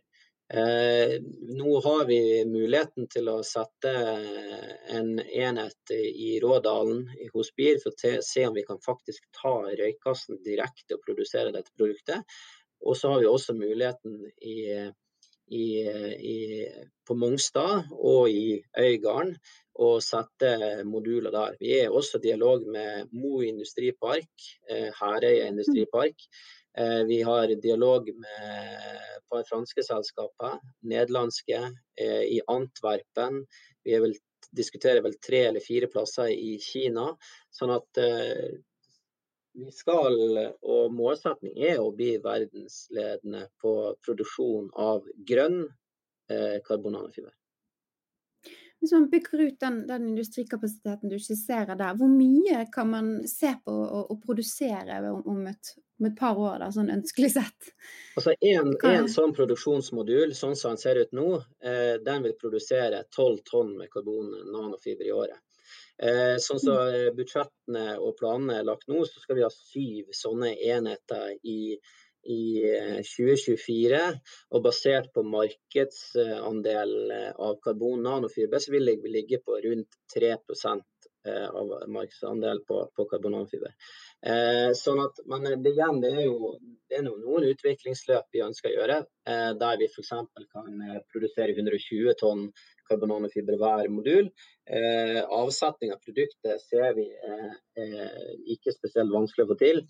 Eh, 0.50 1.22
nå 1.42 1.82
har 1.82 2.06
vi 2.06 2.46
muligheten 2.46 3.08
til 3.10 3.30
å 3.32 3.38
sette 3.48 3.94
en 4.92 5.16
enhet 5.24 5.94
i 5.96 6.36
Rådalen 6.44 7.06
hos 7.34 7.54
BIR 7.56 7.80
for 7.82 7.96
å 7.96 8.18
se 8.28 8.44
om 8.48 8.58
vi 8.58 8.66
kan 8.68 8.82
faktisk 8.84 9.30
ta 9.40 9.56
røykassen 9.72 10.42
direkte 10.44 10.98
og 10.98 11.06
produsere 11.08 11.54
dette 11.56 11.72
produktet. 11.78 12.36
Og 12.84 13.00
så 13.00 13.14
har 13.14 13.24
vi 13.24 13.32
også 13.32 13.56
muligheten 13.56 14.20
i, 14.44 14.58
i, 15.48 15.68
i, 16.36 16.38
på 17.08 17.16
Mongstad 17.16 17.88
og 17.96 18.28
i 18.30 18.60
Øygarden 18.78 19.38
å 19.74 19.96
sette 20.04 20.84
moduler 20.86 21.34
der. 21.34 21.56
Vi 21.62 21.72
er 21.80 21.96
også 21.96 22.20
i 22.20 22.28
dialog 22.28 22.68
med 22.68 23.16
Mo 23.16 23.40
industripark, 23.42 24.50
eh, 24.70 24.92
Herøya 25.00 25.48
industripark. 25.48 26.28
Eh, 26.78 27.04
vi 27.04 27.22
har 27.22 27.48
dialog 27.48 28.10
med 28.16 28.78
et 29.18 29.26
par 29.30 29.44
franske 29.46 29.84
selskaper, 29.86 30.58
nederlandske, 30.82 31.60
eh, 32.02 32.24
i 32.36 32.42
Antwerpen. 32.48 33.44
Vi 33.84 34.00
vel, 34.00 34.16
diskuterer 34.58 35.02
vel 35.06 35.14
tre 35.28 35.44
eller 35.50 35.62
fire 35.62 35.88
plasser 35.88 36.32
i 36.34 36.58
Kina. 36.62 37.12
Sånn 37.54 37.76
at 37.76 38.02
eh, 38.02 38.58
vi 39.54 39.70
skal, 39.70 40.18
og 40.66 40.96
målsetning 40.98 41.60
er 41.62 41.78
å 41.78 41.92
bli 41.94 42.16
verdensledende 42.24 43.46
på 43.62 43.94
produksjon 44.02 44.72
av 44.74 45.06
grønn 45.30 45.68
karbonanofiber. 46.66 47.30
Hvis 48.84 48.92
man 48.92 49.06
bygger 49.10 49.40
ut 49.40 49.60
den, 49.64 49.76
den, 49.88 50.08
industrikapasiteten 50.12 51.08
du 51.08 51.16
skisserer 51.16 51.78
der, 51.80 51.94
hvor 51.96 52.10
mye 52.12 52.66
kan 52.74 52.90
man 52.92 53.06
se 53.32 53.54
på 53.64 53.72
å, 53.72 54.18
produsere 54.20 54.98
om, 55.08 55.22
om, 55.32 55.46
et, 55.48 55.70
om, 56.02 56.10
et, 56.10 56.18
par 56.20 56.36
år, 56.36 56.58
da, 56.60 56.68
sånn 56.76 56.92
ønskelig 56.92 57.30
sett? 57.38 57.70
Altså 58.20 58.34
En, 58.44 58.74
en 58.92 59.08
sånn 59.14 59.32
produksjonsmodul, 59.38 60.36
sånn 60.36 60.58
som 60.60 60.76
den 60.76 60.84
ser 60.84 61.00
ut 61.00 61.16
nå, 61.16 61.30
eh, 61.64 61.96
den 62.04 62.28
vil 62.28 62.36
produsere 62.42 63.06
12 63.08 63.40
tonn 63.48 63.72
med 63.80 63.88
karbon 63.94 64.34
nanofiber 64.52 65.08
i 65.08 65.16
året. 65.16 65.40
Eh, 66.04 66.36
sånn 66.44 66.60
som 66.60 66.74
så 66.74 66.78
mm. 66.84 67.16
budsjettene 67.22 67.86
og 68.04 68.18
planene 68.20 68.60
er 68.60 68.68
lagt 68.68 68.92
nå, 68.92 69.06
så 69.08 69.24
skal 69.24 69.40
vi 69.40 69.48
ha 69.48 69.54
syv 69.54 70.12
sånne 70.12 70.58
enheter 70.76 71.38
i 71.48 71.78
i 72.30 72.44
2024. 73.04 74.00
Eh, 74.00 74.38
og 74.54 74.66
basert 74.66 75.12
på 75.16 75.24
markedsandel 75.28 76.96
eh, 77.12 77.32
av 77.36 77.60
karbon 77.64 78.04
nanofiber, 78.06 78.62
så 78.64 78.74
vil 78.76 78.94
vi 79.04 79.14
ligge 79.18 79.42
på 79.44 79.60
rundt 79.66 79.98
3 80.16 80.34
eh, 80.34 81.48
av 81.50 81.74
markedsandel 81.88 82.64
på, 82.68 82.84
på 82.96 83.08
karbon 83.12 83.38
nanofiber. 83.38 83.76
Eh, 84.24 84.72
sånn 84.78 85.02
at, 85.04 85.20
men 85.28 85.50
det, 85.64 85.74
igjen, 85.74 86.00
det 86.04 86.14
er 86.14 86.28
jo 86.28 86.56
det 86.90 87.00
er 87.00 87.08
noen 87.08 87.48
utviklingsløp 87.50 88.30
vi 88.32 88.44
ønsker 88.46 88.70
å 88.70 88.78
gjøre, 88.78 89.00
eh, 89.28 89.52
der 89.60 89.82
vi 89.82 89.90
f.eks. 89.90 90.14
kan 90.54 90.88
produsere 91.12 91.56
120 91.56 92.16
tonn 92.20 92.48
karbon 92.90 93.14
nanofiber 93.16 93.58
hver 93.60 93.90
modul. 93.92 94.30
Eh, 94.68 95.22
avsetning 95.24 95.94
av 95.96 96.02
produktet 96.04 96.62
ser 96.64 96.96
vi 96.98 97.08
eh, 97.10 97.54
ikke 98.56 98.76
spesielt 98.76 99.14
vanskelig 99.14 99.48
å 99.48 99.54
få 99.54 99.60
til. 99.60 99.84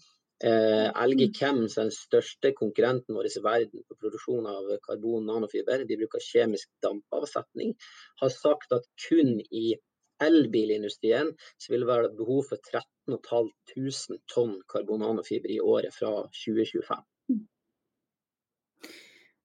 Eh, 0.43 0.89
LG 1.07 1.29
som 1.39 1.61
er 1.63 1.87
den 1.87 1.93
største 1.95 2.51
konkurrenten 2.57 3.15
vår 3.15 3.29
i 3.29 3.43
verden 3.45 3.85
på 3.87 3.95
produksjon 3.95 4.49
av 4.51 4.73
karbon 4.83 5.23
nanofiber, 5.29 5.85
de 5.87 5.97
bruker 6.01 6.19
kjemisk 6.19 6.67
dampavsetning, 6.83 7.71
har 8.19 8.33
sagt 8.33 8.75
at 8.75 8.89
kun 9.07 9.37
i 9.39 9.71
elbilindustrien 10.23 11.31
så 11.57 11.71
vil 11.71 11.85
det 11.85 11.89
være 11.89 12.11
behov 12.17 12.43
for 12.49 12.59
13 12.59 12.91
500 13.23 14.19
tonn 14.31 14.59
karbon 14.71 15.03
nanofiber 15.03 15.51
i 15.51 15.61
året 15.63 15.95
fra 15.95 16.11
2025. 16.27 17.07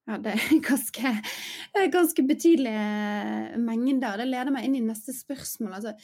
Ja, 0.08 0.16
det 0.24 0.34
er 0.34 0.60
ganske, 0.70 1.14
ganske 1.92 2.24
betydelige 2.26 3.58
mengder. 3.60 4.18
Det 4.18 4.30
leder 4.32 4.54
meg 4.54 4.66
inn 4.66 4.78
i 4.78 4.86
neste 4.86 5.14
spørsmål. 5.14 5.78
Altså, 5.78 5.94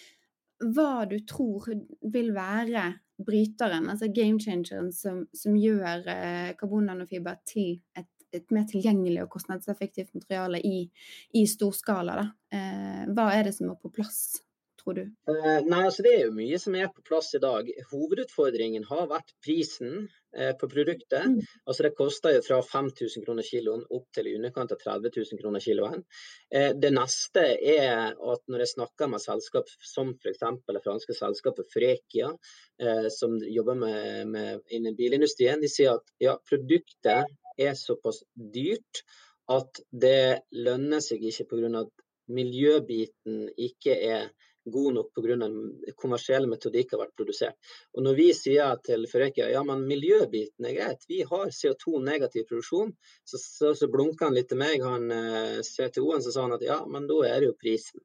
hva 0.74 1.06
du 1.08 1.16
tror 1.26 1.70
vil 2.12 2.34
være 2.36 2.92
bryteren, 3.18 3.88
altså 3.90 4.08
game 4.12 4.40
changeren, 4.40 4.92
som, 4.92 5.24
som 5.36 5.56
gjør 5.58 6.08
eh, 6.10 6.54
karbonnanofiber 6.58 7.38
til 7.46 7.78
et, 7.98 8.10
et, 8.34 8.46
mer 8.54 8.66
tilgjengelig 8.70 9.22
og 9.22 9.30
kostnadseffektivt 9.36 10.14
materiale 10.16 10.60
i, 10.64 10.88
i 11.38 11.44
storskala. 11.50 12.26
Eh, 12.54 13.04
hva 13.14 13.28
er 13.36 13.48
det 13.48 13.54
som 13.56 13.70
er 13.70 13.78
på 13.80 13.92
plass 13.94 14.40
tror 14.82 14.98
du? 14.98 15.04
Eh, 15.30 15.60
nei, 15.66 15.84
altså 15.84 16.04
Det 16.06 16.16
er 16.16 16.26
jo 16.26 16.36
mye 16.36 16.58
som 16.60 16.76
er 16.78 16.90
på 16.92 17.04
plass 17.06 17.32
i 17.38 17.42
dag. 17.42 17.70
Hovedutfordringen 17.92 18.86
har 18.90 19.08
vært 19.12 19.34
prisen 19.44 20.08
på 20.60 20.68
produktet. 20.70 21.26
Mm. 21.30 21.38
Altså 21.66 21.86
Det 21.86 21.92
koster 21.98 22.34
jo 22.36 22.42
fra 22.46 22.60
5000 22.66 23.24
kroner 23.26 23.46
kiloen 23.46 23.84
opp 23.94 24.06
til 24.14 24.30
i 24.30 24.34
underkant 24.38 24.74
av 24.74 24.80
30 24.82 25.12
000 25.16 25.40
kroner 25.42 25.64
kiloen. 25.64 26.04
Uh, 26.54 26.70
det 26.80 26.90
neste 26.96 27.44
er 27.74 28.14
at 28.14 28.42
når 28.50 28.64
jeg 28.64 28.72
snakker 28.74 29.12
med 29.12 29.22
selskap 29.22 29.70
som 29.94 30.14
f.eks. 30.16 30.42
det 30.66 30.84
franske 30.84 31.16
selskapet 31.16 31.70
Frekia, 31.72 32.32
som 33.14 33.36
jobber 33.38 33.76
med, 33.78 34.28
med 34.28 34.74
innen 34.74 34.96
bilindustrien, 34.98 35.60
de 35.62 35.68
sier 35.70 35.94
at 35.94 36.08
ja, 36.22 36.34
produktet 36.48 37.30
er 37.60 37.76
såpass 37.78 38.22
dyrt 38.34 39.04
at 39.52 39.80
det 39.90 40.40
lønner 40.56 41.02
seg 41.04 41.24
ikke 41.28 41.46
pga. 41.52 41.70
at 41.84 42.04
miljøbiten 42.32 43.48
ikke 43.60 43.94
er 43.94 44.30
god 44.64 44.94
nok 44.94 45.10
pga. 45.14 45.48
kommersielle 45.96 46.48
metodikker 46.48 46.96
har 46.96 47.06
vært 47.06 47.16
produsert. 47.16 47.72
Og 47.94 48.04
Når 48.06 48.14
vi 48.18 48.28
sier 48.36 48.80
til 48.84 49.06
Førekia 49.10 49.50
ja, 49.52 49.62
men 49.66 49.86
miljøbiten 49.88 50.68
er 50.68 50.76
greit, 50.78 51.04
vi 51.08 51.22
har 51.22 51.52
CO2-negativ 51.52 52.46
produksjon, 52.48 52.94
så, 53.24 53.38
så, 53.38 53.74
så 53.74 53.90
blunka 53.92 54.28
han 54.28 54.38
litt 54.38 54.48
til 54.52 54.60
meg, 54.60 54.82
han 54.82 55.10
eh, 55.10 55.60
CTO-en, 55.62 56.22
så 56.24 56.32
sa 56.34 56.46
han 56.46 56.56
at 56.56 56.64
ja, 56.64 56.80
men 56.86 57.08
da 57.10 57.20
er 57.28 57.40
det 57.40 57.52
jo 57.52 57.58
prisen. 57.60 58.04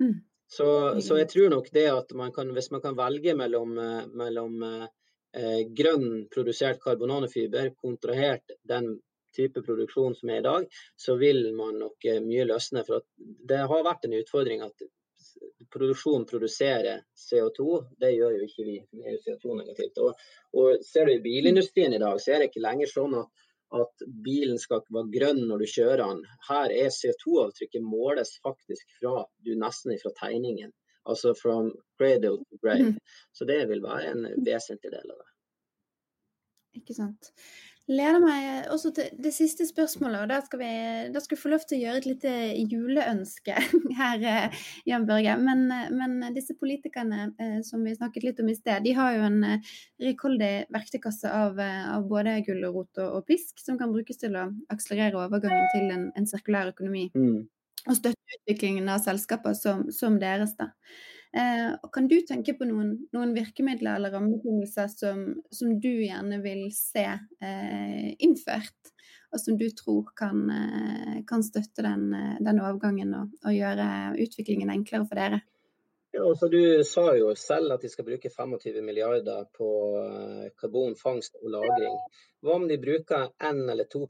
Mm. 0.00 0.20
Så, 0.46 0.68
så, 1.02 1.16
jeg 1.18 1.28
tror 1.32 1.50
nok 1.50 1.72
det 1.74 1.88
at 1.90 2.12
man 2.14 2.30
kan, 2.32 2.52
hvis 2.54 2.70
man 2.70 2.82
kan 2.84 2.96
velge 2.98 3.34
mellom, 3.34 3.74
eh, 3.82 4.04
mellom 4.14 4.62
eh, 4.62 5.62
grønn 5.74 6.28
produsert 6.32 6.78
karbonanofiber 6.84 7.72
kontrahert 7.82 8.54
den 8.62 8.94
type 9.36 9.62
produksjon 9.62 10.14
som 10.16 10.30
er 10.30 10.40
i 10.40 10.46
dag, 10.46 10.68
så 10.96 11.16
vil 11.20 11.50
man 11.56 11.80
nok 11.82 12.06
eh, 12.08 12.22
mye 12.24 12.46
løsne. 12.48 12.84
For 12.86 13.04
det 13.16 13.64
har 13.72 13.86
vært 13.86 14.06
en 14.06 14.16
utfordring 14.20 14.62
at 14.66 14.86
produksjon 15.72 16.26
produserer 16.28 17.02
CO2. 17.18 17.80
Det 18.00 18.12
gjør 18.14 18.36
jo 18.38 18.46
ikke 18.46 18.66
vi. 18.66 18.76
Vi 18.92 19.02
er 19.04 19.16
jo 19.16 19.22
CO2-negativt. 19.24 20.00
Og, 20.04 20.22
og, 20.56 20.86
ser 20.86 21.08
du 21.08 21.16
i 21.16 21.22
bilindustrien 21.24 21.94
i 21.96 22.00
dag, 22.02 22.20
så 22.22 22.34
er 22.34 22.42
det 22.42 22.50
ikke 22.50 22.64
lenger 22.64 22.90
sånn 22.92 23.18
at, 23.20 23.44
at 23.80 24.06
bilen 24.24 24.60
skal 24.62 24.84
være 24.94 25.12
grønn 25.14 25.44
når 25.48 25.64
du 25.64 25.68
kjører 25.74 26.02
den. 26.04 26.24
Her 26.48 26.74
er 26.74 26.90
CO2-avtrykket 26.94 27.86
måles 27.86 28.36
faktisk 28.46 28.98
fra 29.00 29.22
du 29.46 29.54
nesten 29.58 29.96
fra 30.02 30.14
tegningen. 30.22 30.74
Altså 31.06 31.36
fra 31.38 31.60
cradle 32.00 32.40
to 32.42 32.58
grave. 32.62 32.92
Mm. 32.92 33.24
Så 33.32 33.46
det 33.46 33.60
vil 33.70 33.84
være 33.84 34.12
en 34.14 34.28
vesentlig 34.46 34.90
del 34.90 35.14
av 35.14 35.22
det. 35.22 35.32
Ikke 36.80 36.96
sant 36.96 37.30
leder 37.86 38.18
meg 38.22 38.68
også 38.72 38.90
til 38.96 39.10
det 39.22 39.32
siste 39.34 39.66
spørsmålet. 39.68 40.24
og 40.24 40.30
Da 40.30 40.40
skal 40.44 40.60
vi 40.60 40.70
da 41.14 41.22
skal 41.22 41.36
vi 41.36 41.40
få 41.40 41.52
lov 41.52 41.64
til 41.66 41.78
å 41.78 41.82
gjøre 41.84 42.00
et 42.02 42.08
lite 42.08 42.34
juleønske 42.72 43.56
her, 44.00 44.26
eh, 44.32 44.60
Jan 44.88 45.06
Børge. 45.08 45.36
Men, 45.42 45.66
men 45.94 46.36
disse 46.36 46.56
politikerne 46.58 47.30
eh, 47.42 47.58
som 47.66 47.84
vi 47.86 47.94
snakket 47.96 48.26
litt 48.26 48.42
om 48.42 48.50
i 48.50 48.56
sted, 48.58 48.82
de 48.86 48.94
har 48.98 49.16
jo 49.16 49.26
en 49.28 49.40
eh, 49.46 49.74
rikholdig 50.02 50.52
verktøykasse 50.74 51.30
av, 51.30 51.60
av 51.62 52.06
både 52.10 52.40
gulrot 52.46 53.02
og, 53.02 53.20
og, 53.20 53.26
pisk, 53.28 53.60
som 53.62 53.78
kan 53.80 53.94
brukes 53.94 54.18
til 54.22 54.36
å 54.38 54.48
akselerere 54.72 55.22
overgangen 55.22 55.70
til 55.74 55.92
en, 55.94 56.08
en 56.18 56.30
sirkulær 56.30 56.74
økonomi. 56.74 57.08
Mm. 57.14 57.44
Og 57.86 57.94
støtte 57.94 58.40
utviklingen 58.40 58.88
av 58.90 59.04
selskaper 59.04 59.54
som, 59.54 59.86
som 59.94 60.18
deres. 60.22 60.56
da. 60.58 60.72
Eh, 61.32 61.88
kan 61.92 62.08
du 62.08 62.16
tenke 62.26 62.54
på 62.56 62.66
noen, 62.68 62.94
noen 63.12 63.34
virkemidler 63.36 63.98
eller 63.98 64.14
rammebetingelser 64.14 64.88
som, 64.92 65.24
som, 65.50 65.74
du 65.80 65.90
gjerne 65.90 66.38
vil 66.44 66.68
se 66.74 67.04
eh, 67.04 68.12
innført, 68.22 68.92
og 69.34 69.42
som 69.42 69.58
du 69.58 69.66
tror 69.76 70.12
kan, 70.16 70.46
eh, 70.52 71.18
kan 71.28 71.44
støtte 71.44 71.84
den, 71.84 72.08
den 72.40 72.62
overgangen 72.62 73.12
og, 73.18 73.34
og, 73.42 73.52
gjøre 73.56 73.88
utviklingen 74.22 74.72
enklere 74.72 75.08
for 75.08 75.20
dere? 75.20 75.42
Ja, 76.16 76.22
altså 76.24 76.48
Du 76.48 76.60
sa 76.88 77.10
jo 77.18 77.32
selv 77.36 77.74
at 77.74 77.82
de 77.84 77.90
skal 77.92 78.06
bruke 78.06 78.30
25 78.32 78.80
milliarder 78.84 79.44
på 79.56 79.68
eh, 80.00 80.46
karbonfangst 80.60 81.34
og 81.42 81.50
-lagring. 81.52 81.98
Hva 82.40 82.54
om 82.56 82.64
de 82.70 82.78
bruker 82.80 83.26
1 83.50 83.60
eller 83.72 83.84
2 83.84 84.06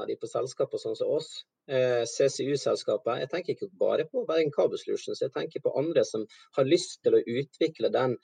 av 0.00 0.06
de 0.08 0.16
på 0.16 0.30
selskaper 0.30 0.80
sånn 0.80 0.96
som 0.96 1.10
oss? 1.16 1.28
Eh, 1.68 2.04
CCU-selskaper. 2.08 3.20
Jeg 3.20 3.30
tenker 3.34 3.52
ikke 3.52 3.68
bare 3.84 4.06
på 4.08 4.24
Bergen 4.30 4.52
Carbon 4.56 4.78
Solutions, 4.78 5.20
jeg 5.20 5.32
tenker 5.32 5.60
på 5.60 5.74
andre 5.78 6.04
som 6.04 6.24
har 6.56 6.64
lyst 6.64 7.02
til 7.02 7.14
å 7.14 7.22
utvikle 7.42 7.92
den, 7.92 8.16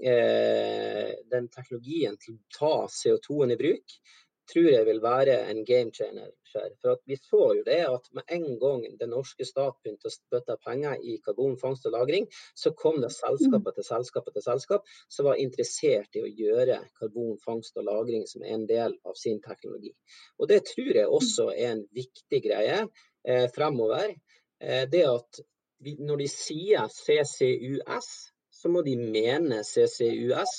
eh, 0.00 1.10
den 1.34 1.48
teknologien 1.48 2.16
til 2.22 2.34
å 2.34 2.42
ta 2.58 2.74
CO2-en 2.86 3.50
i 3.50 3.60
bruk 3.64 3.98
tror 4.50 4.68
jeg 4.70 4.86
vil 4.86 5.00
være 5.02 5.36
en 5.50 5.64
game 5.66 5.92
changer. 5.94 6.30
For 6.52 7.00
Vi 7.06 7.16
så 7.20 7.42
jo 7.58 7.62
det 7.66 7.80
at 7.84 8.08
med 8.16 8.22
en 8.32 8.58
gang 8.60 8.84
den 9.00 9.10
norske 9.12 9.44
stat 9.44 9.76
begynte 9.82 10.08
å 10.08 10.14
spytte 10.14 10.56
penger 10.64 11.02
i 11.02 11.18
karbonfangst 11.24 11.86
og 11.86 11.96
-lagring, 11.96 12.28
så 12.54 12.72
kom 12.72 13.00
det 13.02 13.12
selskap 13.12 13.66
etter 13.68 13.86
selskap 13.86 14.28
etter 14.28 14.44
selskap 14.44 14.86
som 15.08 15.28
var 15.28 15.42
interessert 15.42 16.16
i 16.16 16.22
å 16.22 16.32
gjøre 16.42 16.78
karbonfangst 17.00 17.76
og 17.76 17.88
-lagring 17.88 18.26
som 18.26 18.42
en 18.42 18.66
del 18.66 18.96
av 19.04 19.14
sin 19.14 19.40
teknologi. 19.40 19.92
Og 20.38 20.48
Det 20.48 20.62
tror 20.64 20.94
jeg 20.94 21.08
også 21.08 21.50
er 21.50 21.72
en 21.72 21.84
viktig 21.92 22.42
greie 22.42 22.88
eh, 23.28 23.48
fremover. 23.54 24.14
Eh, 24.60 24.86
det 24.88 25.04
at 25.04 25.40
vi, 25.78 25.96
Når 25.98 26.16
de 26.16 26.28
sier 26.28 26.88
CCUS, 26.88 28.08
så 28.50 28.68
må 28.68 28.82
de 28.82 28.96
mene 28.96 29.60
CCUS 29.64 30.52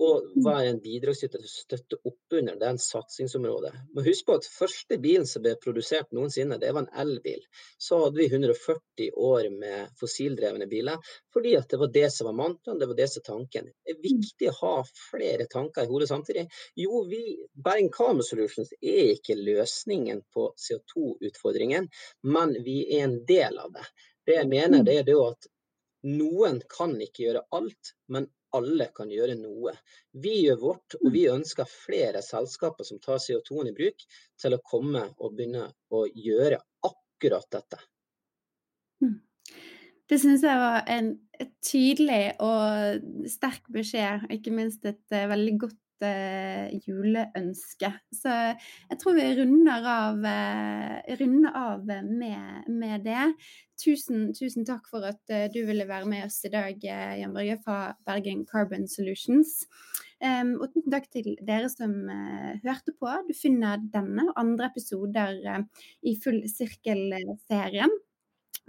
og 0.00 0.30
være 0.44 0.70
en 0.70 0.80
bidragsyter 0.80 1.42
til 1.42 1.48
å 1.48 1.52
støtte 1.52 1.98
opp 2.08 2.36
under 2.38 2.56
den 2.60 2.78
satsingsområdet. 2.80 3.72
Men 3.94 4.06
husk 4.06 4.26
på 4.28 4.36
at 4.38 4.48
første 4.48 4.96
bilen 5.02 5.26
som 5.28 5.44
ble 5.44 5.52
produsert 5.60 6.08
noensinne, 6.16 6.56
det 6.62 6.70
var 6.72 6.86
en 6.86 7.02
elbil. 7.02 7.42
Så 7.76 7.98
hadde 8.04 8.20
vi 8.22 8.30
140 8.30 9.10
år 9.30 9.50
med 9.52 9.92
fossildrevne 10.00 10.70
biler, 10.70 11.12
fordi 11.34 11.52
at 11.58 11.68
det 11.68 11.82
var 11.82 11.92
det 11.92 12.06
som 12.14 12.30
var 12.30 12.38
mantraen, 12.40 12.80
det 12.80 12.88
var 12.88 13.00
det 13.02 13.10
som 13.12 13.20
var 13.20 13.28
tanken. 13.28 13.68
Det 13.84 13.94
er 13.94 14.02
viktig 14.06 14.50
å 14.50 14.56
ha 14.62 14.74
flere 15.10 15.48
tanker 15.52 15.84
i 15.84 15.92
hodet 15.92 16.08
samtidig. 16.08 16.46
Jo, 16.80 17.04
vi, 17.10 17.22
Bergen 17.52 17.92
Carbon 17.92 18.24
Solutions 18.24 18.72
er 18.80 19.14
ikke 19.18 19.36
løsningen 19.36 20.24
på 20.32 20.48
CO2-utfordringen, 20.56 21.92
men 22.24 22.56
vi 22.64 22.82
er 22.96 23.10
en 23.10 23.20
del 23.28 23.60
av 23.60 23.76
det. 23.76 23.88
Det 24.24 24.40
jeg 24.40 24.48
mener, 24.48 24.84
det 24.86 25.00
er 25.00 25.08
det 25.08 25.20
at 25.20 25.52
noen 26.08 26.62
kan 26.72 26.94
ikke 27.02 27.26
gjøre 27.26 27.48
alt, 27.52 27.96
men 28.08 28.30
alle 28.56 28.88
kan 28.96 29.10
gjøre 29.12 29.36
noe. 29.38 29.74
Vi 30.12 30.34
gjør 30.44 30.60
vårt, 30.62 30.96
og 31.00 31.10
vi 31.14 31.26
ønsker 31.30 31.68
flere 31.70 32.22
selskaper 32.24 32.86
som 32.86 33.00
tar 33.02 33.20
CO2-en 33.22 33.70
i 33.70 33.76
bruk, 33.76 34.04
til 34.40 34.56
å 34.56 34.62
komme 34.66 35.06
og 35.18 35.34
begynne 35.36 35.68
å 35.94 36.04
gjøre 36.08 36.60
akkurat 36.86 37.46
dette. 37.52 37.80
Mm. 39.04 39.18
Det 40.10 40.18
syns 40.18 40.42
jeg 40.42 40.58
var 40.58 40.82
en 40.90 41.12
tydelig 41.64 42.24
og 42.42 43.28
sterk 43.30 43.68
beskjed, 43.72 44.26
ikke 44.34 44.54
minst 44.54 44.84
et 44.88 45.14
eh, 45.14 45.28
veldig 45.30 45.54
godt 45.66 45.78
uh, 46.04 46.68
juleønske. 46.86 47.90
Så 48.14 48.32
jeg 48.32 48.98
tror 49.00 49.16
vi 49.18 49.26
runder 49.38 49.86
av, 49.92 50.20
uh, 50.24 51.14
runder 51.20 51.56
av 51.56 51.86
med, 51.86 52.68
med, 52.68 53.06
det. 53.06 53.30
Tusen, 53.80 54.28
tusen, 54.36 54.66
takk 54.68 54.90
for 54.90 55.06
at 55.08 55.20
uh, 55.32 55.46
du 55.52 55.62
ville 55.68 55.88
være 55.88 56.10
med 56.10 56.26
oss 56.28 56.40
i 56.48 56.52
dag, 56.52 56.76
Jan 56.82 57.34
Børge 57.36 57.60
fra 57.64 57.80
Bergen 58.08 58.44
Carbon 58.48 58.88
Solutions. 58.90 59.64
Um, 60.20 60.58
og 60.60 60.68
tusen 60.74 60.92
takk 60.92 61.08
til 61.14 61.32
dere 61.48 61.70
som 61.72 61.94
hørte 62.64 62.92
på. 62.92 63.08
Du 63.28 63.32
finner 63.36 63.80
denne 63.94 64.28
og 64.28 64.36
andre 64.40 64.68
episoder 64.68 65.40
i 66.04 66.18
Full 66.20 66.42
sirkel-serien 66.50 68.00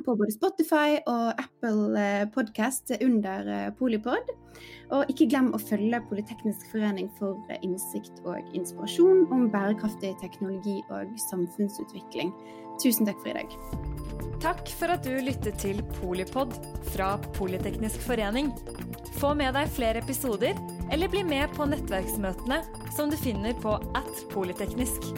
på 0.05 0.15
både 0.17 0.33
Spotify 0.33 0.99
og 1.09 1.39
Apple 1.41 1.99
eh, 1.99 2.23
Podcast 2.33 2.91
under 3.01 3.47
eh, 3.47 3.69
Polipod. 3.77 4.31
Og 4.91 5.11
ikke 5.11 5.29
glem 5.31 5.51
å 5.55 5.61
følge 5.61 6.01
Politeknisk 6.09 6.67
forening 6.73 7.09
for 7.19 7.39
innsikt 7.61 8.23
og 8.25 8.39
inspirasjon 8.57 9.27
om 9.31 9.47
bærekraftig 9.53 10.13
teknologi 10.21 10.81
og 10.91 11.13
samfunnsutvikling. 11.29 12.33
Tusen 12.81 13.07
takk 13.07 13.21
for 13.23 13.31
i 13.31 13.39
dag. 13.41 13.57
Takk 14.41 14.71
for 14.73 14.89
at 14.89 15.05
du 15.05 15.13
lyttet 15.21 15.59
til 15.61 15.83
Polipod 15.99 16.55
fra 16.91 17.13
Politeknisk 17.37 18.01
forening. 18.07 18.49
Få 19.21 19.35
med 19.37 19.53
deg 19.53 19.69
flere 19.69 20.01
episoder, 20.01 20.57
eller 20.91 21.11
bli 21.11 21.21
med 21.27 21.53
på 21.53 21.67
nettverksmøtene 21.69 22.63
som 22.95 23.13
du 23.13 23.19
finner 23.21 23.53
på 23.61 23.77
at 23.97 24.25
polyteknisk. 24.33 25.11